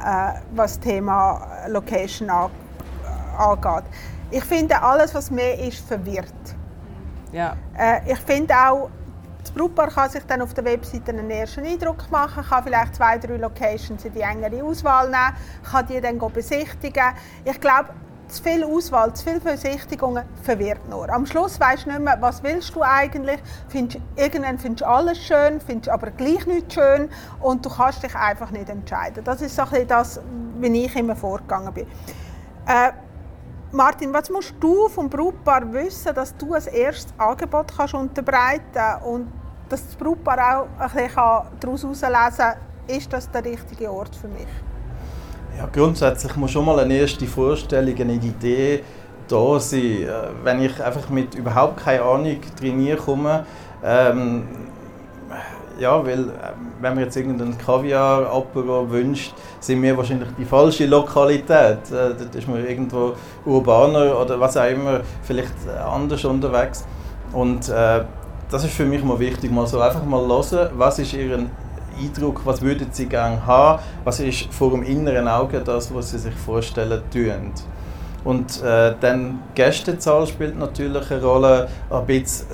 [0.54, 2.50] was das Thema Location an,
[3.38, 3.84] angeht.
[4.30, 6.32] Ich finde, alles, was mehr ist, verwirrt.
[7.32, 7.56] Ja.
[7.76, 8.90] Äh, ich finde auch,
[9.40, 13.18] das Brautpaar kann sich dann auf der Webseite einen ersten Eindruck machen, kann vielleicht zwei,
[13.18, 15.36] drei Locations in die engere Auswahl nehmen,
[15.70, 17.12] kann die dann besichtigen.
[17.44, 17.90] Ich glaube,
[18.34, 21.08] zu viel Auswahl, zu viele Besichtigungen verwirrt nur.
[21.08, 23.40] Am Schluss weißt du nicht mehr, was willst du eigentlich.
[23.68, 27.08] Findest, irgendwann findest du alles schön, findest aber gleich nicht schön
[27.40, 29.22] und du kannst dich einfach nicht entscheiden.
[29.24, 30.20] Das ist so ein das,
[30.58, 31.86] wie ich immer vorgegangen bin.
[32.66, 32.92] Äh,
[33.72, 39.32] Martin, was musst du vom Brautpaar wissen, dass du als erstes Angebot kannst unterbreiten und
[39.68, 41.14] dass das Brautpaar auch ein bisschen
[41.60, 44.46] daraus herauslesen kann, ist das der richtige Ort für mich?
[45.56, 48.82] Ja, grundsätzlich muss schon mal eine erste Vorstellung, eine Idee
[49.28, 49.80] da sein.
[49.80, 50.08] Äh,
[50.42, 53.46] wenn ich einfach mit überhaupt keine Ahnung trainiere komme,
[53.84, 54.48] ähm,
[55.78, 60.86] ja, weil äh, wenn man jetzt irgendeinen Kaviar Apero wünscht, sind wir wahrscheinlich die falsche
[60.86, 61.78] Lokalität.
[61.90, 63.12] Äh, dort ist man irgendwo
[63.44, 65.54] urbaner oder was auch immer, vielleicht
[65.86, 66.84] anders unterwegs.
[67.32, 68.04] Und äh,
[68.50, 71.46] das ist für mich mal wichtig, mal so einfach mal hören, was ist Ihr
[72.00, 76.18] Eindruck, was würden Sie gerne haben, was ist vor dem inneren Auge das, was Sie
[76.18, 77.52] sich vorstellen tun.
[78.24, 82.46] Und äh, dann Gästezahl spielt natürlich eine Rolle, ein bisschen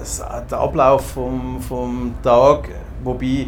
[0.51, 2.69] der Ablauf vom, vom Tag,
[3.05, 3.47] wobei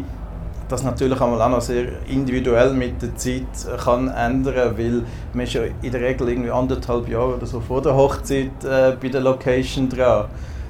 [0.69, 3.43] das natürlich auch noch sehr individuell mit der Zeit
[3.83, 5.03] kann ändern, weil
[5.33, 8.93] man ist ja in der Regel irgendwie anderthalb Jahre oder so vor der Hochzeit äh,
[8.99, 10.25] bei der Location dran.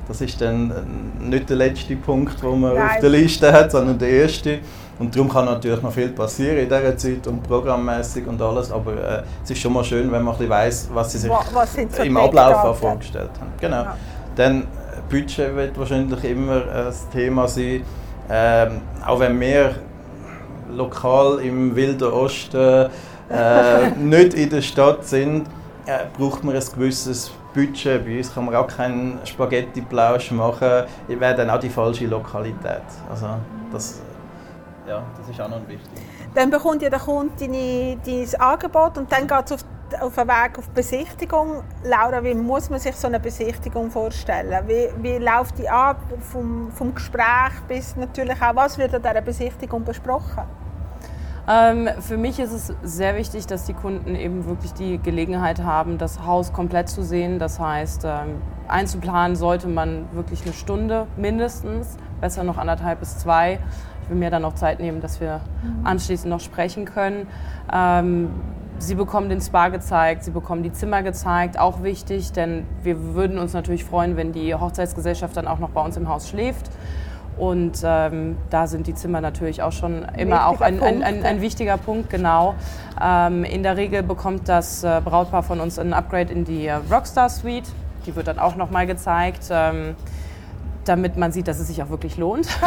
[0.07, 0.73] Das ist dann
[1.19, 2.89] nicht der letzte Punkt, den man Nein.
[2.89, 4.59] auf der Liste hat, sondern der erste.
[5.03, 8.93] Und darum kann natürlich noch viel passieren in dieser Zeit und programmmäßig und alles, aber
[8.93, 12.03] äh, es ist schon mal schön, wenn man ein weiß, was sie sich was so
[12.03, 13.51] im Ablauf vorgestellt haben.
[13.59, 13.81] Genau.
[13.81, 13.97] Ja.
[14.37, 14.65] Dann äh,
[15.09, 17.83] Budget wird wahrscheinlich immer äh, das Thema sein,
[18.29, 19.75] ähm, auch wenn wir
[20.71, 22.89] lokal im Wilden Osten
[23.29, 25.47] äh, nicht in der Stadt sind,
[25.85, 28.05] äh, braucht man ein gewisses Budget.
[28.05, 30.85] Bei uns kann man auch keinen Spaghetti-Plausch machen.
[31.09, 32.83] Wäre dann auch die falsche Lokalität.
[33.11, 33.27] Also
[33.73, 33.99] das
[34.87, 36.01] ja, das ist auch noch wichtig.
[36.33, 39.65] Dann bekommt ja der Kunde dein, dein Angebot und dann geht es auf
[40.01, 41.63] auf den Weg auf die Besichtigung.
[41.83, 44.67] Laura, wie muss man sich so eine Besichtigung vorstellen?
[44.67, 49.21] Wie, wie läuft die ab vom, vom Gespräch bis natürlich auch, was wird an dieser
[49.21, 50.43] Besichtigung besprochen?
[51.45, 55.97] Ähm, für mich ist es sehr wichtig, dass die Kunden eben wirklich die Gelegenheit haben,
[55.97, 57.37] das Haus komplett zu sehen.
[57.37, 63.59] Das heißt, ähm, einzuplanen sollte man wirklich eine Stunde mindestens, besser noch anderthalb bis zwei.
[64.03, 65.85] Ich will mir dann noch Zeit nehmen, dass wir mhm.
[65.85, 67.27] anschließend noch sprechen können.
[67.73, 68.29] Ähm,
[68.79, 73.37] Sie bekommen den Spa gezeigt, sie bekommen die Zimmer gezeigt, auch wichtig, denn wir würden
[73.37, 76.69] uns natürlich freuen, wenn die Hochzeitsgesellschaft dann auch noch bei uns im Haus schläft.
[77.37, 81.41] Und ähm, da sind die Zimmer natürlich auch schon immer auch ein, ein, ein, ein,
[81.41, 82.55] wichtiger Punkt, genau.
[83.01, 86.73] Ähm, in der Regel bekommt das äh, Brautpaar von uns ein Upgrade in die äh,
[86.91, 87.71] Rockstar Suite.
[88.05, 89.45] Die wird dann auch nochmal gezeigt.
[89.49, 89.95] Ähm,
[90.85, 92.47] damit man sieht, dass es sich auch wirklich lohnt.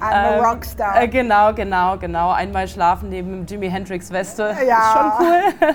[0.00, 1.02] a Rockstar.
[1.02, 2.30] Äh, genau, genau, genau.
[2.30, 4.78] Einmal schlafen neben Jimi Hendrix Weste ja.
[4.78, 5.74] ist schon cool.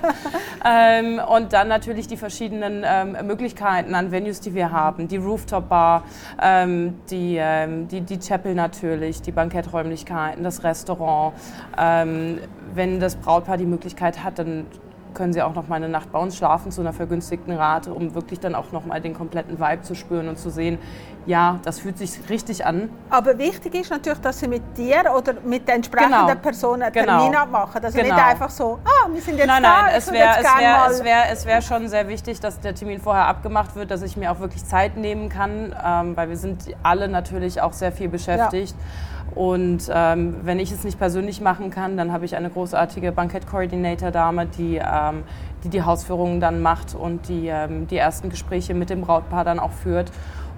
[0.65, 5.07] ähm, und dann natürlich die verschiedenen ähm, Möglichkeiten an Venues, die wir haben.
[5.07, 6.03] Die Rooftop Bar,
[6.41, 11.33] ähm, die, ähm, die, die Chapel natürlich, die Banketträumlichkeiten, das Restaurant.
[11.77, 12.39] Ähm,
[12.73, 14.65] wenn das Brautpaar die Möglichkeit hat, dann
[15.13, 18.15] können sie auch noch mal eine Nacht bei uns schlafen zu einer vergünstigten Rate, um
[18.15, 20.77] wirklich dann auch noch mal den kompletten Vibe zu spüren und zu sehen,
[21.25, 22.89] ja, das fühlt sich richtig an.
[23.09, 26.39] Aber wichtig ist natürlich, dass sie mit dir oder mit den entsprechenden genau.
[26.39, 27.43] Personen einen Termin genau.
[27.43, 27.83] abmachen.
[27.83, 28.15] Also genau.
[28.15, 29.83] nicht einfach so, ah, wir sind jetzt nein, da.
[29.83, 32.99] Nein, es wäre es wär, es wär, es wär schon sehr wichtig, dass der Termin
[32.99, 36.63] vorher abgemacht wird, dass ich mir auch wirklich Zeit nehmen kann, ähm, weil wir sind
[36.81, 38.75] alle natürlich auch sehr viel beschäftigt.
[38.77, 39.10] Ja.
[39.33, 44.47] Und ähm, wenn ich es nicht persönlich machen kann, dann habe ich eine großartige Bankett-Coordinator-Dame,
[44.47, 45.23] die, ähm,
[45.63, 49.59] die die Hausführungen dann macht und die ähm, die ersten Gespräche mit dem Brautpaar dann
[49.59, 50.11] auch führt.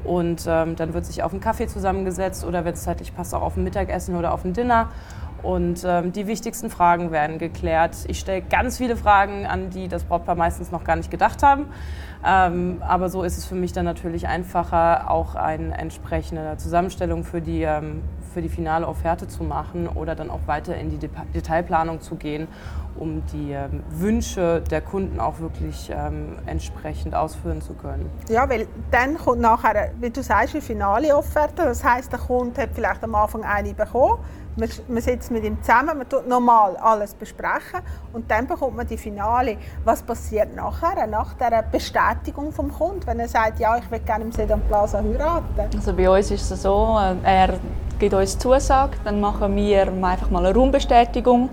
[0.04, 3.42] Und ähm, dann wird sich auf einen Kaffee zusammengesetzt oder wenn es zeitlich passt, auch
[3.42, 4.90] auf ein Mittagessen oder auf ein Dinner.
[5.44, 7.98] Und ähm, die wichtigsten Fragen werden geklärt.
[8.08, 11.66] Ich stelle ganz viele Fragen, an die das Brautpaar meistens noch gar nicht gedacht haben.
[12.26, 17.42] Ähm, aber so ist es für mich dann natürlich einfacher, auch eine entsprechende Zusammenstellung für
[17.42, 18.02] die, ähm,
[18.34, 22.16] für die finale Offerte zu machen oder dann auch weiter in die De Detailplanung zu
[22.16, 22.48] gehen,
[22.96, 28.10] um die ähm, Wünsche der Kunden auch wirklich ähm, entsprechend ausführen zu können.
[28.30, 31.64] Ja, weil dann kommt nachher, wie du sagst, die finale Offerte.
[31.64, 34.20] Das heißt, der Kunde hat vielleicht am Anfang eine bekommen
[34.56, 37.80] man, man sitzt mit ihm zusammen, man tut normal alles besprechen
[38.14, 39.58] und dann bekommt man die Finale.
[39.84, 44.26] Was passiert nachher, nach der Bestätigung vom Kunden, wenn er sagt, ja, ich will gerne
[44.26, 45.70] im Sedan Plaza heiraten?
[45.76, 47.60] Also bei uns ist es so, äh, er
[48.00, 51.50] gibt uns Zusage, dann machen wir einfach mal eine Raumbestätigung,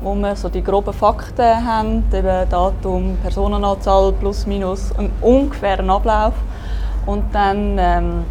[0.00, 6.34] wo wir so die groben Fakten haben, eben Datum, Personenanzahl plus minus, einen ungefähren Ablauf
[7.06, 8.24] und dann ähm,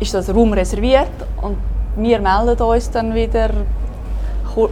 [0.00, 1.10] ist das Raum reserviert
[1.42, 1.56] und
[1.96, 3.50] wir melden uns dann wieder,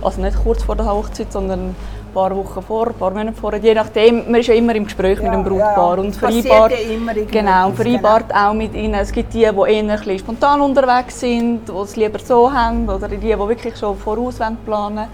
[0.03, 1.77] also nicht kurz vor der Hochzeit, sondern ein
[2.15, 5.19] paar Wochen vor, ein paar Monate vor, je nachdem, man ist ja immer im Gespräch
[5.19, 8.51] ja, mit dem Brautpaar ja, und vereinbart, ja immer genau, vereinbart genau.
[8.51, 8.95] auch mit ihnen.
[8.95, 13.09] Es gibt die, die eher ein spontan unterwegs sind, die es lieber so haben, oder
[13.09, 15.09] die, die wirklich schon voraus planen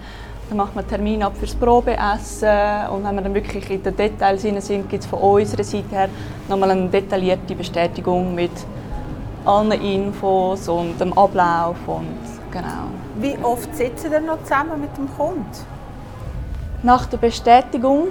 [0.49, 2.49] dann macht man einen Termin ab fürs Probeessen
[2.91, 6.09] und wenn wir dann wirklich in den Details sind, gibt es von unserer Seite her
[6.47, 8.51] nochmal eine detaillierte Bestätigung mit
[9.45, 12.17] allen Infos und dem Ablauf und
[12.51, 12.87] genau.
[13.19, 15.45] Wie oft sitzen ihr noch zusammen mit dem Kunden?
[16.81, 18.07] Nach der Bestätigung,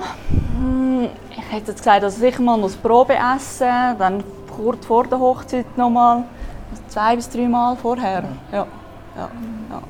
[0.56, 4.24] hm, ich hätte jetzt gesagt, also sicher mal noch das Probeessen, dann
[4.56, 6.24] kurz vor der Hochzeit nochmal,
[6.88, 8.24] zwei bis drei Mal vorher.
[8.50, 8.66] Ja.
[9.16, 9.28] Ja.
[9.70, 9.82] Ja.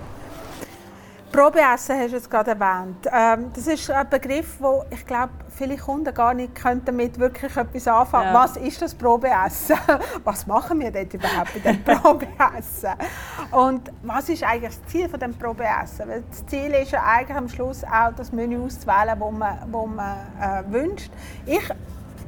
[1.33, 3.07] Probeessen hast du jetzt gerade erwähnt.
[3.11, 7.57] Ähm, das ist ein Begriff, wo ich glaube, viele Kunden gar nicht können damit wirklich
[7.57, 8.27] etwas anfangen.
[8.27, 8.35] Ja.
[8.35, 9.77] Was ist das Probeessen?
[10.25, 12.91] Was machen wir dort überhaupt bei dem Probeessen?
[13.51, 16.09] Und was ist eigentlich das Ziel von dem Probeessen?
[16.09, 19.87] Weil das Ziel ist ja eigentlich am Schluss auch das Menü auszuwählen, das man, wo
[19.87, 21.11] man äh, wünscht.
[21.47, 21.69] Ich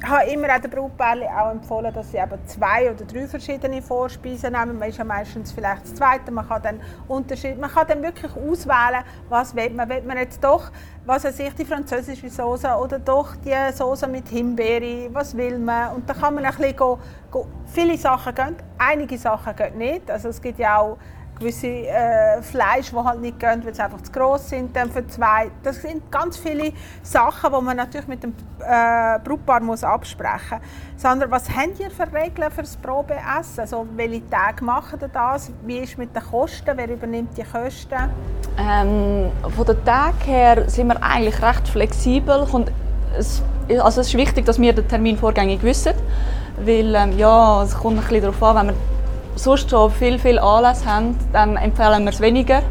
[0.09, 4.53] habe immer auch den Brautpaaren auch empfohlen, dass sie eben zwei oder drei verschiedene Vorspeisen
[4.53, 4.79] nehmen.
[4.79, 6.31] Man ist ja meistens vielleicht das Zweite.
[6.31, 9.89] Man kann dann Unterschied, man kann dann wirklich auswählen, was will man.
[9.89, 10.71] Will man jetzt doch,
[11.07, 15.95] was weiß ich, die französische Soße oder doch die Soße mit Himbeere, was will man?
[15.95, 16.99] Und da kann man ein bisschen go.
[17.67, 20.11] viele Sachen gehen, einige Sachen gehen nicht.
[20.11, 20.99] Also es gibt ja auch
[21.45, 25.07] gewisse äh, Fleisch, die halt nicht gehen, weil sie einfach zu groß sind, dann für
[25.07, 25.51] zwei.
[25.63, 31.03] Das sind ganz viele Sachen, die man natürlich mit dem äh, Brautpaar muss absprechen muss.
[31.03, 33.61] Sandra, was habt ihr für Regeln für das Probeessen?
[33.61, 35.53] Also, welche Tage machen ihr das?
[35.65, 36.73] Wie ist es mit den Kosten?
[36.75, 38.11] Wer übernimmt die Kosten?
[38.59, 42.47] Ähm, von den Tagen her sind wir eigentlich recht flexibel.
[42.53, 42.73] Und
[43.19, 45.93] es, also es ist wichtig, dass wir den Termin vorgängig wissen,
[46.59, 48.75] weil ähm, ja, es kommt ein bisschen darauf an, wenn wir
[49.37, 52.63] sonst schon viel, viel Anlass haben, dann empfehlen wir es weniger.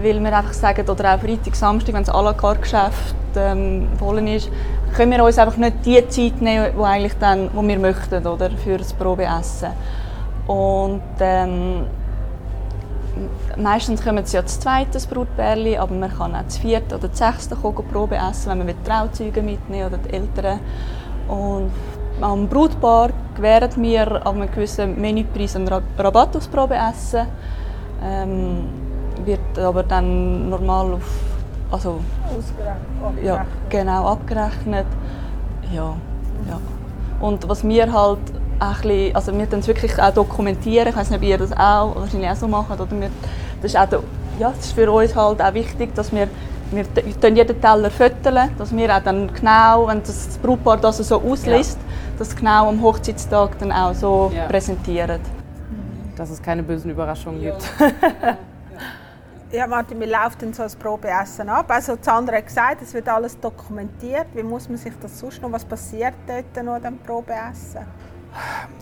[0.00, 3.88] weil wir einfach sagen, oder auch Freitag, Samstag, wenn es à la carte Geschäft ähm,
[3.98, 4.50] voll ist,
[4.94, 8.50] können wir uns einfach nicht die Zeit nehmen, wo, eigentlich dann, wo wir möchten, oder,
[8.50, 9.70] für das Probeessen.
[10.46, 11.86] Und ähm,
[13.56, 17.12] meistens kommen sie ja zu zweit, das Brutbärli, aber man kann auch zu viert oder
[17.12, 20.60] zu sechsten Probe essen, wenn man die Trauzeuge mitnehmen oder die Eltern.
[21.28, 21.70] Und
[22.22, 27.26] am Brutpaar gewähren wir ab einem gewissen Menüpreis einen Rabatt aufs Probeessen.
[28.04, 28.68] Ähm,
[29.24, 31.10] wird aber dann normal auf
[31.70, 33.24] also Ausgerechnet.
[33.24, 34.86] ja, genau abgerechnet.
[35.72, 35.94] Ja,
[36.48, 36.60] ja.
[37.20, 38.18] Und was wir halt
[38.60, 40.88] auch bisschen, also wir es wirklich auch dokumentieren.
[40.88, 43.10] Ich weiß nicht, ob ihr das auch wahrscheinlich auch so macht oder wir,
[43.62, 44.02] das ist auch,
[44.38, 46.28] ja, das ist für uns halt auch wichtig, dass wir
[46.74, 46.84] wir
[47.20, 51.78] tun jeden Teller fütteln, dass wir auch dann genau, wenn das Brautpaar das so ausliest,
[51.78, 51.91] ja.
[52.18, 54.46] Das genau am Hochzeitstag dann auch so ja.
[54.46, 55.20] präsentieren.
[56.16, 57.72] Dass es keine bösen Überraschungen gibt.
[59.52, 61.66] Ja, Martin, wir laufen dann so ein Probeessen ab.
[61.68, 64.28] Also Sandra hat gesagt, es wird alles dokumentiert.
[64.32, 67.82] Wie muss man sich das sonst noch, was passiert dort noch dem Probeessen?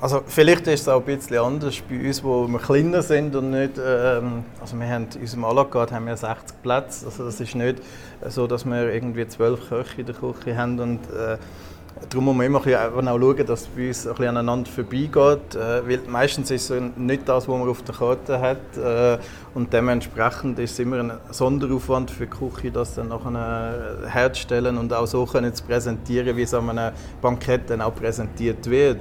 [0.01, 3.51] Also vielleicht ist es auch ein bisschen anders bei uns, wo wir kleiner sind und
[3.51, 7.57] nicht, ähm, also wir haben in unserem Alagard haben wir 60 Plätze, also das ist
[7.57, 7.83] nicht
[8.29, 11.37] so, dass wir irgendwie zwölf Köche in der Küche haben und äh,
[12.09, 15.55] Darum muss man immer auch schauen, dass es bei uns ein bisschen aneinander vorbeigeht.
[15.55, 18.77] Äh, weil meistens ist es nicht das, was man auf der Karte hat.
[18.77, 19.19] Äh,
[19.55, 24.93] und dementsprechend ist es immer ein Sonderaufwand für die Küche, das dann nachher herzustellen und
[24.93, 29.01] auch so können zu präsentieren, wie es an einem Bankett dann auch präsentiert wird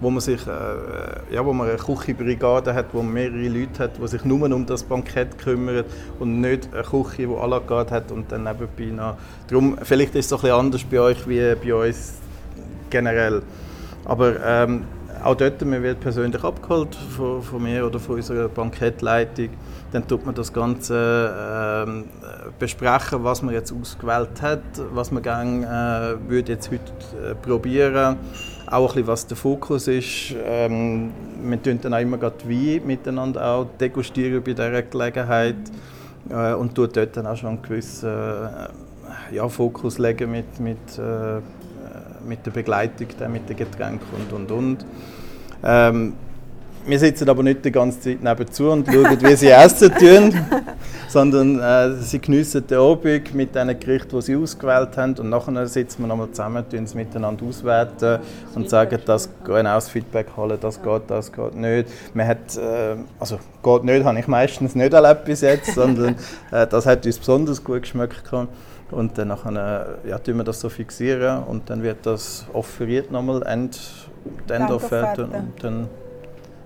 [0.00, 3.92] wo man sich, äh, ja, wo man eine Küchenbrigade hat, wo man mehrere Leute hat,
[3.98, 5.84] die sich nur um das Bankett kümmern
[6.18, 9.16] und nicht eine Küche, die à la hat und dann nebenbei noch.
[9.48, 12.23] Darum, vielleicht ist es ein bisschen anders bei euch wie bei uns
[12.90, 13.42] generell.
[14.04, 14.84] Aber ähm,
[15.22, 19.48] auch dort, man wird persönlich abgeholt von, von mir oder von unserer Bankettleitung.
[19.92, 22.04] Dann tut man das Ganze ähm,
[22.58, 26.92] besprechen, was man jetzt ausgewählt hat, was man gerne äh, würde jetzt heute
[27.30, 28.16] äh, probieren
[28.66, 30.34] auch ein bisschen, was der Fokus ist.
[30.44, 35.56] Ähm, wir tun dann auch immer gerade Wein miteinander auch degustieren bei dieser Gelegenheit
[36.30, 40.98] äh, und tut dort dann auch schon einen gewissen äh, ja, Fokus legen mit, mit,
[40.98, 41.40] äh,
[42.26, 44.86] mit der Begleitung, dann mit den Getränken und und und.
[45.62, 46.14] Ähm,
[46.86, 50.34] wir sitzen aber nicht die ganze Zeit nebenzu und schauen, wie sie essen tun,
[51.08, 55.66] sondern äh, sie geniessen den Abend mit den Gerichten, die sie ausgewählt haben und nachher
[55.66, 58.18] sitzen wir nochmal zusammen, tun es miteinander auswerten
[58.54, 61.88] und sagen, das genau das Feedback holen, das geht, das geht nicht.
[62.14, 66.16] Man hat, äh, also geht nicht, habe ich meistens nicht erlebt bis jetzt, sondern
[66.50, 68.22] äh, das hat uns besonders gut geschmeckt.
[68.90, 73.42] Und dann nachher, ja, tun wir das so fixieren und dann wird das offeriert nochmal,
[73.46, 73.80] End,
[74.48, 75.88] Endofferte und dann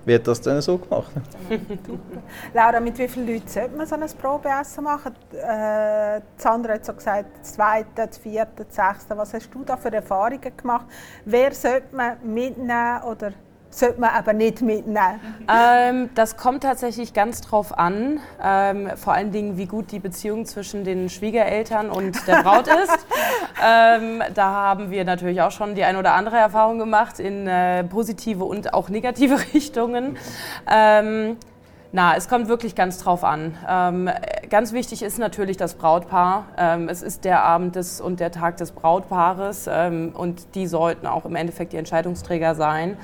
[0.09, 1.12] wird das dann so gemacht.
[2.54, 5.14] Laura, mit wie vielen Leuten sollte man so ein Probeessen machen?
[5.33, 9.16] Äh, Sandra hat so gesagt, das zweite, das vierte, das sechste.
[9.16, 10.87] Was hast du da für Erfahrungen gemacht?
[11.24, 13.33] Wer sollte man mitnehmen oder
[13.79, 15.21] sollte man aber nicht mitnehmen?
[15.49, 18.21] Ähm, das kommt tatsächlich ganz drauf an.
[18.43, 23.07] Ähm, vor allen Dingen, wie gut die Beziehung zwischen den Schwiegereltern und der Braut ist.
[23.64, 27.85] ähm, da haben wir natürlich auch schon die ein oder andere Erfahrung gemacht in äh,
[27.85, 30.17] positive und auch negative Richtungen.
[30.71, 31.37] Ähm,
[31.91, 33.57] na, es kommt wirklich ganz drauf an.
[33.67, 34.11] Ähm,
[34.51, 36.45] ganz wichtig ist natürlich das Brautpaar.
[36.59, 41.07] Ähm, es ist der Abend des und der Tag des Brautpaares ähm, und die sollten
[41.07, 42.99] auch im Endeffekt die Entscheidungsträger sein.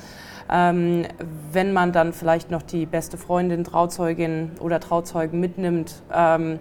[0.51, 1.07] Ähm,
[1.53, 6.59] wenn man dann vielleicht noch die beste Freundin, Trauzeugin oder Trauzeugen mitnimmt ähm,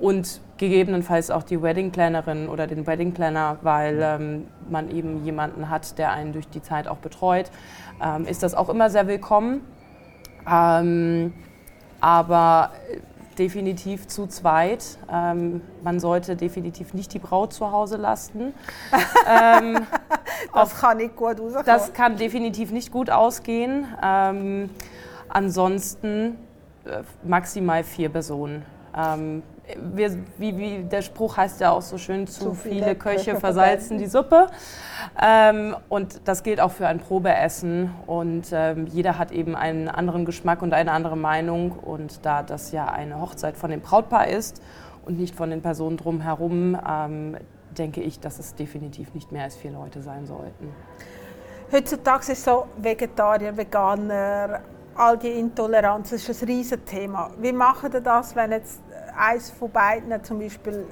[0.00, 6.12] und gegebenenfalls auch die Weddingplanerin oder den Weddingplanner, weil ähm, man eben jemanden hat, der
[6.12, 7.50] einen durch die Zeit auch betreut,
[8.02, 9.62] ähm, ist das auch immer sehr willkommen.
[10.50, 11.32] Ähm,
[12.00, 12.72] aber
[13.40, 14.98] definitiv zu zweit.
[15.10, 18.52] Ähm, man sollte definitiv nicht die Braut zu Hause lassen.
[19.28, 19.86] ähm,
[20.54, 21.64] das kann nicht gut ausgehen.
[21.64, 23.86] Das kann definitiv nicht gut ausgehen.
[24.02, 24.68] Ähm,
[25.28, 26.36] ansonsten
[26.84, 28.62] äh, maximal vier Personen.
[29.94, 33.36] Wir, wie, wie, der Spruch heißt ja auch so schön, zu, zu viele, viele, Köche
[33.36, 34.46] versalzen die Suppe.
[35.20, 37.90] Ähm, und das gilt auch für ein Probeessen.
[38.06, 41.72] Und ähm, jeder hat eben einen anderen Geschmack und eine andere Meinung.
[41.72, 44.62] Und da das ja eine Hochzeit von dem Brautpaar ist
[45.04, 47.36] und nicht von den Personen drumherum, ähm,
[47.76, 50.74] denke ich, dass es definitiv nicht mehr als vier Leute sein sollten.
[51.72, 54.60] Heutzutage ist so, Vegetarier, Veganer,
[54.96, 57.30] all die Intoleranz, das ist ein riesiges Thema.
[57.38, 58.80] Wie machen Sie das, wenn jetzt
[59.20, 60.86] eins von beiden zum Beispiel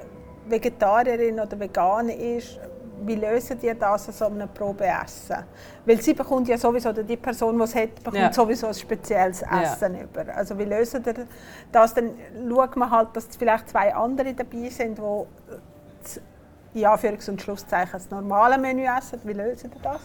[0.47, 2.59] Vegetarierin oder Veganer ist?
[3.05, 5.37] wie lösen ihr das an so einem Probeessen?
[5.85, 8.33] Weil sie bekommt ja sowieso, oder die Person, die es hat, bekommt Ja.
[8.33, 9.61] sowieso ein spezielles Ja.
[9.61, 10.25] Essen über.
[10.35, 11.25] Also wie lösen ihr
[11.71, 11.93] das?
[11.93, 12.11] Dann
[12.49, 18.09] schaut man halt, dass vielleicht zwei andere dabei sind, die in Anführungs- und Schlusszeichen das
[18.09, 19.21] normale Menü essen.
[19.23, 20.01] Wie lösen ihr das?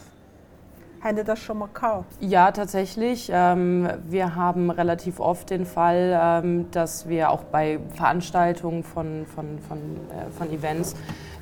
[1.05, 2.07] Haben ihr das schon mal gehabt?
[2.21, 3.31] Ja, tatsächlich.
[3.31, 9.59] Ähm, wir haben relativ oft den Fall, ähm, dass wir auch bei Veranstaltungen von, von,
[9.69, 10.97] von, äh, von Events,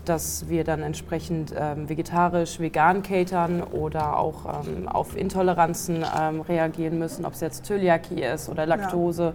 [0.04, 6.98] dass wir dann entsprechend ähm, vegetarisch, vegan catern oder auch ähm, auf Intoleranzen ähm, reagieren
[6.98, 9.32] müssen, ob es jetzt Zöliakie ist oder Laktose.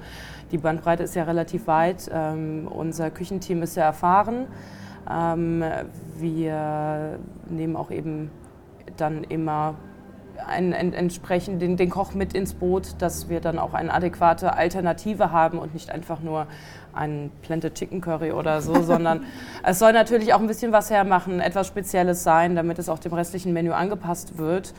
[0.52, 2.12] Die Bandbreite ist ja relativ weit.
[2.14, 4.48] Ähm, unser Küchenteam ist sehr erfahren.
[6.18, 7.20] Wir
[7.50, 8.30] nehmen auch eben
[8.98, 9.76] dann immer
[10.48, 14.54] ein, ein, entsprechend den, den Koch mit ins Boot, dass wir dann auch eine adäquate
[14.54, 16.48] Alternative haben und nicht einfach nur
[16.94, 19.26] ein Planted Chicken Curry oder so, sondern
[19.64, 23.14] es soll natürlich auch ein bisschen was hermachen, etwas Spezielles sein, damit es auch dem
[23.14, 24.74] restlichen Menü angepasst wird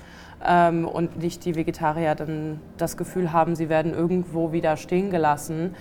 [0.44, 5.74] ähm, und nicht die Vegetarier dann das Gefühl haben, sie werden irgendwo wieder stehen gelassen.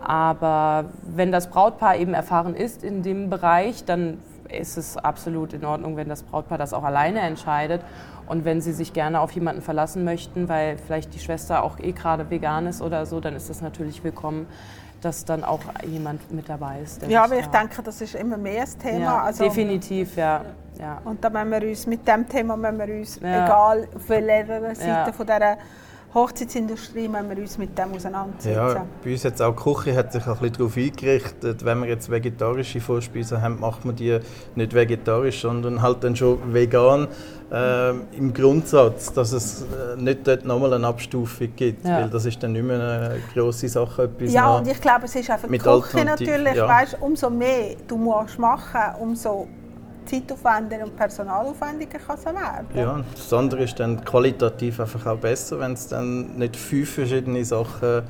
[0.00, 4.18] Aber wenn das Brautpaar eben erfahren ist in dem Bereich, dann
[4.50, 7.82] ist es absolut in Ordnung, wenn das Brautpaar das auch alleine entscheidet.
[8.30, 11.90] Und wenn sie sich gerne auf jemanden verlassen möchten, weil vielleicht die Schwester auch eh
[11.90, 14.46] gerade vegan ist oder so, dann ist das natürlich willkommen,
[15.00, 17.02] dass dann auch jemand mit dabei ist.
[17.08, 18.98] Ja, aber ich da- denke, das ist immer mehr das Thema.
[19.00, 20.44] ja, also, definitiv, ja.
[20.78, 20.98] ja.
[21.04, 23.46] Und da müssen wir uns mit dem Thema müssen wir uns, Ja.
[23.46, 25.56] egal auf welcher Seite von dieser
[26.12, 28.52] Hochzeitsindustrie, müssen wir uns mit dem auseinandersetzen.
[28.56, 31.80] Ja, bei uns jetzt auch die Küche hat sich auch ein bisschen darauf eingerichtet, wenn
[31.82, 34.18] wir jetzt vegetarische Vorspeisen haben, macht man die
[34.56, 37.06] nicht vegetarisch, sondern halt dann schon vegan
[37.52, 42.02] ähm, im Grundsatz, dass es äh, nicht dort nochmal eine Abstufung gibt, Ja.
[42.02, 45.14] weil das ist dann nicht mehr eine grosse Sache, etwas Ja, und ich glaube, es
[45.14, 46.66] ist einfach die mit Küche natürlich, ja.
[46.68, 49.46] weißt, umso mehr du musst machen, umso
[50.10, 52.66] zeitaufwendiger und personalaufwendiger kann es werden.
[52.74, 57.44] Ja, das andere ist dann qualitativ einfach auch besser, wenn es dann nicht fünf verschiedene
[57.44, 58.02] Sachen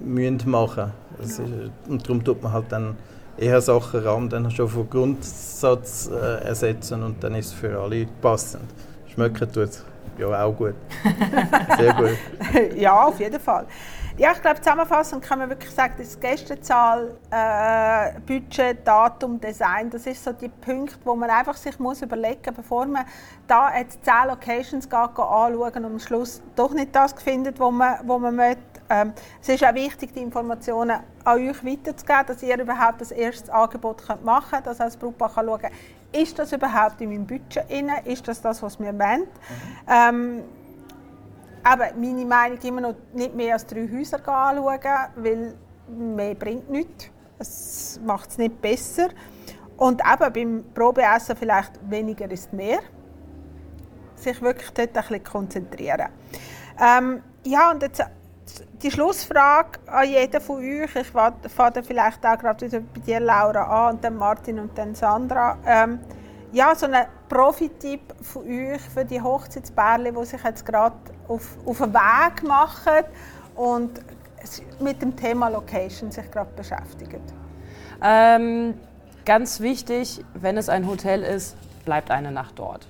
[0.00, 1.72] müssen machen müssen.
[1.88, 2.96] Und darum tut man halt dann
[3.38, 8.06] eher Sachen ran, dann schon von Grundsatz äh, ersetzen und dann ist es für alle
[8.20, 8.64] passend.
[9.06, 9.84] Schmecken tut es
[10.18, 10.74] ja auch gut.
[11.78, 12.76] Sehr gut.
[12.76, 13.66] ja, auf jeden Fall.
[14.18, 20.06] Ja, ich glaube, zusammenfassend kann man wirklich sagen, das Gästezahl, äh, Budget, Datum, Design, das
[20.06, 23.04] ist so die Punkte, wo man einfach sich muss überlegen bevor man
[23.46, 27.70] da jetzt zehn Locations geht, geht anschauen und am Schluss doch nicht das findet, wo
[27.70, 28.62] man, wo man möchte.
[28.88, 29.12] Ähm,
[29.42, 34.06] es ist auch wichtig, die Informationen an euch weiterzugeben, dass ihr überhaupt das erste Angebot
[34.06, 35.70] könnt machen könnt, dass als Brautpaar kann schauen
[36.12, 39.26] ist das überhaupt in meinem Budget drin, ist das das, was wir wollen.
[39.86, 40.44] Ähm,
[41.66, 44.80] aber meine Meinung immer noch nicht mehr als drei Häuser anschauen,
[45.16, 45.54] weil
[45.88, 47.10] mehr bringt nichts.
[47.40, 49.08] Es macht es nicht besser.
[49.76, 52.78] Und eben beim Probeessen vielleicht weniger ist mehr.
[54.14, 56.08] Sich wirklich dort ein bisschen konzentrieren.
[56.80, 58.04] Ähm, ja, und jetzt
[58.80, 60.94] die Schlussfrage an jeden von euch.
[60.94, 64.94] Ich fange vielleicht auch gerade wieder bei dir, Laura, an, und dann Martin und dann
[64.94, 65.58] Sandra.
[65.66, 65.98] Ähm,
[66.52, 70.96] ja, so ein Profi-Tipp von euch für die Hochzeitspärchen, die sich jetzt gerade
[71.28, 73.04] auf, auf den Weg machen
[73.54, 74.00] und
[74.80, 77.20] mit dem Thema Location sich gerade beschäftigen.
[78.02, 78.74] Ähm,
[79.24, 82.86] ganz wichtig, wenn es ein Hotel ist, bleibt eine Nacht dort.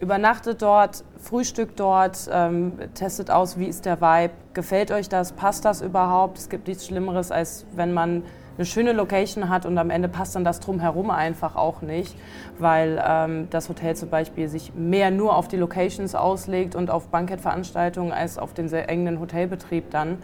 [0.00, 5.64] Übernachtet dort, frühstückt dort, ähm, testet aus, wie ist der Vibe, gefällt euch das, passt
[5.64, 6.38] das überhaupt?
[6.38, 8.24] Es gibt nichts Schlimmeres, als wenn man
[8.56, 12.16] eine schöne Location hat und am Ende passt dann das drumherum einfach auch nicht,
[12.58, 17.08] weil ähm, das Hotel zum Beispiel sich mehr nur auf die Locations auslegt und auf
[17.08, 20.18] Bankettveranstaltungen als auf den sehr engen Hotelbetrieb dann.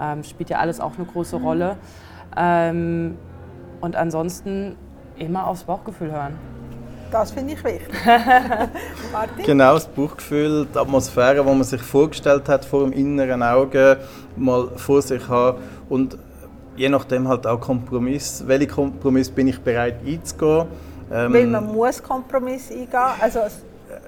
[0.00, 1.76] Ähm, spielt ja alles auch eine große Rolle.
[2.36, 3.16] Ähm,
[3.80, 4.76] und ansonsten
[5.18, 6.34] immer aufs Bauchgefühl hören.
[7.10, 7.88] Das finde ich wichtig.
[9.46, 13.98] Genau, das Bauchgefühl, die Atmosphäre, die man sich vorgestellt hat vor dem inneren Auge,
[14.36, 15.58] mal vor sich haben
[15.88, 16.18] und
[16.76, 18.42] je nachdem halt auch Kompromiss.
[18.46, 20.66] Welchen Kompromiss bin ich bereit einzugehen?
[21.12, 22.88] Ähm, Weil man muss Kompromiss eingehen.
[23.20, 23.62] Also, es-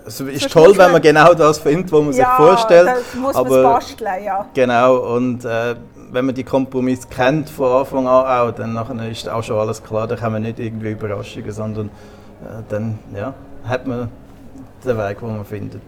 [0.06, 2.88] es ist toll, wenn man- genau das findet, was man sich ja, vorstellt.
[2.88, 4.46] das muss man aber basteln, ja.
[4.54, 5.76] Genau, und äh,
[6.10, 9.82] wenn man die Kompromisse kennt von Anfang an auch, dann nachher ist auch schon alles
[9.82, 14.08] klar, dann kann man nicht irgendwie Überraschungen, sondern äh, dann ja, hat man
[14.84, 15.82] den Weg, den man findet.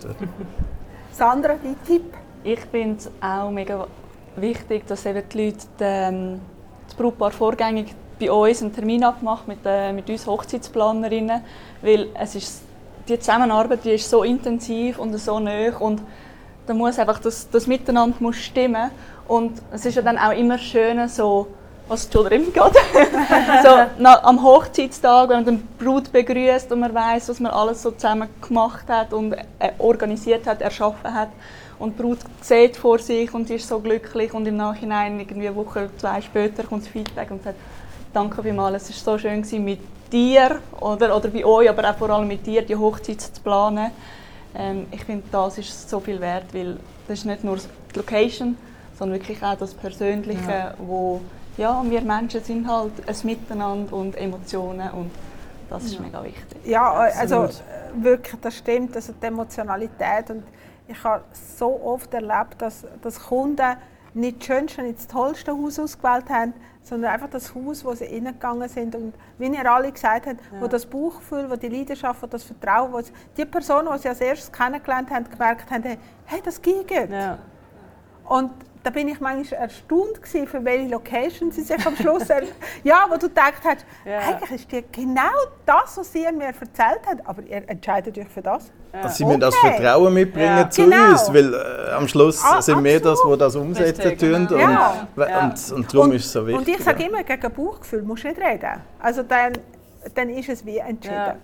[1.13, 2.15] Sandra, dein Tipp?
[2.45, 3.87] Ich finde es auch mega
[4.37, 6.41] wichtig, dass eben die Leute den,
[6.91, 11.41] das Brautpaar vorgängig bei uns einen Termin abmacht mit, äh, mit uns Hochzeitsplanerinnen,
[11.83, 12.63] weil es ist,
[13.09, 16.03] die Zusammenarbeit die ist so intensiv und so nah und
[16.67, 18.91] da muss einfach das, das Miteinander muss stimmen
[19.27, 21.47] und es ist ja dann auch immer schön so
[21.89, 22.55] was drin geht.
[23.65, 23.69] so,
[23.99, 27.91] na, am Hochzeitstag, wenn man den Brut begrüßt und man weiß, was man alles so
[27.91, 31.31] zusammen gemacht hat und äh, organisiert hat, erschaffen hat.
[31.81, 35.49] Und die Brut sieht vor sich und sie ist so glücklich und im Nachhinein, irgendwie
[35.49, 37.57] eine Woche, zwei später, kommt das Feedback und sagt,
[38.13, 39.81] danke vielmals, es war so schön gewesen, mit
[40.13, 43.91] dir oder, oder bei euch, aber auch vor allem mit dir, die Hochzeit zu planen.
[44.55, 46.77] Ähm, ich finde, das ist so viel wert, weil
[47.09, 48.59] das ist nicht nur die Location,
[48.99, 50.75] sondern wirklich auch das Persönliche, ja.
[50.79, 51.23] wo
[51.57, 55.11] ja, wir Menschen sind halt ein Miteinander und Emotionen und
[55.71, 56.01] das ist ja.
[56.01, 56.59] mega wichtig.
[56.65, 57.63] Ja, also Absolut.
[58.03, 60.43] wirklich, das stimmt, also die Emotionalität und
[60.91, 63.77] ich habe so oft erlebt, dass, dass Kunden
[64.13, 68.07] nicht das schönste, nicht das tollste Haus ausgewählt haben, sondern einfach das Haus, wo sie
[68.07, 70.61] reingegangen sind und wie ihr alle gesagt habt, ja.
[70.61, 73.01] wo das Bauchgefühl, wo die Leidenschaft, wo das Vertrauen, wo
[73.37, 76.91] die Personen, die sie als erstes kennengelernt haben, gemerkt haben, hey, das geht.
[76.91, 77.39] Ja.
[78.25, 78.51] Und
[78.83, 82.29] da bin ich manchmal erstaunt gewesen, für welche Location sie sich am Schluss
[82.85, 84.19] ja, wo du gedacht hast, ja.
[84.19, 85.23] eigentlich ist dir genau
[85.67, 88.71] das, was sie mir erzählt hat, aber ihr entscheidet euch für das.
[88.93, 89.03] Ja.
[89.03, 89.39] Dass sie okay.
[89.39, 90.71] das Vertrauen mitbringen ja.
[90.71, 91.11] zu genau.
[91.11, 94.55] uns, weil äh, am Schluss ah, sind wir das, die das umsetzen Richtig, tun genau.
[94.55, 95.45] und, ja.
[95.45, 96.59] und, und, darum und, ist es so wichtig.
[96.59, 98.81] Und ich sage immer, gegen Bauchgefühl musst du nicht reden.
[98.99, 99.53] Also dann,
[100.15, 101.35] dann ist es wie entschieden.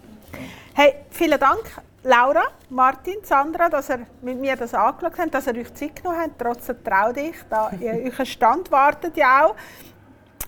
[0.74, 1.62] Hey, vielen Dank
[2.06, 6.20] Laura, Martin, Sandra, dass ihr mit mir das angeschaut habt, dass ihr euch Zeit genommen
[6.20, 7.34] habt, trotz Trau dich.
[7.50, 9.56] Da, euer Stand wartet ja auch.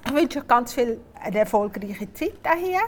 [0.06, 2.78] Ich wünsche euch ganz viel eine erfolgreiche Zeit hier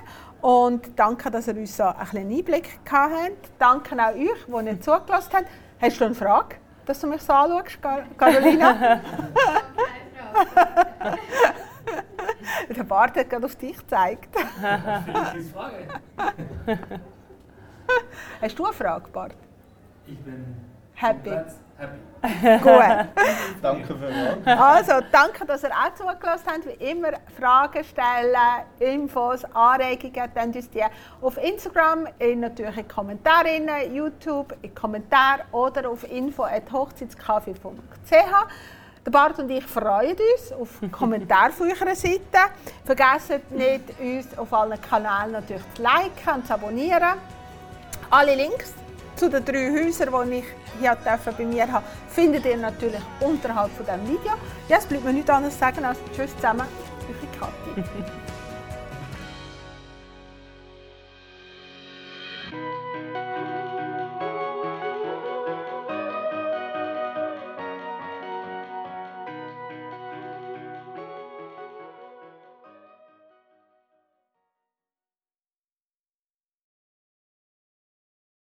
[0.40, 3.50] und danke, dass ihr uns so einen kleinen Einblick gehabt habt.
[3.58, 5.46] Danke auch euch, die nicht zugelassen habt.
[5.82, 6.54] Hast du eine Frage,
[6.86, 7.78] dass du mich so anschaust,
[8.16, 9.00] Carolina?
[12.76, 14.32] Der Bart hat gerade auf dich gezeigt.
[15.52, 15.88] Frage.
[18.40, 19.34] Hast du eine Frage, Bart?
[20.06, 20.56] Ich bin
[20.94, 21.30] happy.
[21.30, 21.50] happy.
[22.62, 22.82] Gut.
[23.62, 26.66] danke für Also, danke, dass ihr auch zugelassen habt.
[26.66, 28.36] Wie immer, Fragen stellen,
[28.78, 30.84] Infos, Anregungen, dann uns die
[31.22, 38.12] auf Instagram, in natürlich in Kommentaren, YouTube, in Kommentaren oder auf info.hochzeitskaffee.ch.
[39.06, 42.20] Der Bart und ich freuen uns auf Kommentare von eurer Seite.
[42.84, 47.14] Vergesst nicht, uns auf allen Kanälen natürlich zu liken und zu abonnieren.
[48.12, 48.72] Alle Links
[49.14, 50.44] zu den drei Häusern, die ich
[50.80, 54.32] hier bei mir habe, findet ihr natürlich unterhalb von diesem Video.
[54.68, 56.66] Es bleibt mir nichts anderes sagen als Tschüss zusammen,
[57.06, 57.84] eure Kathi.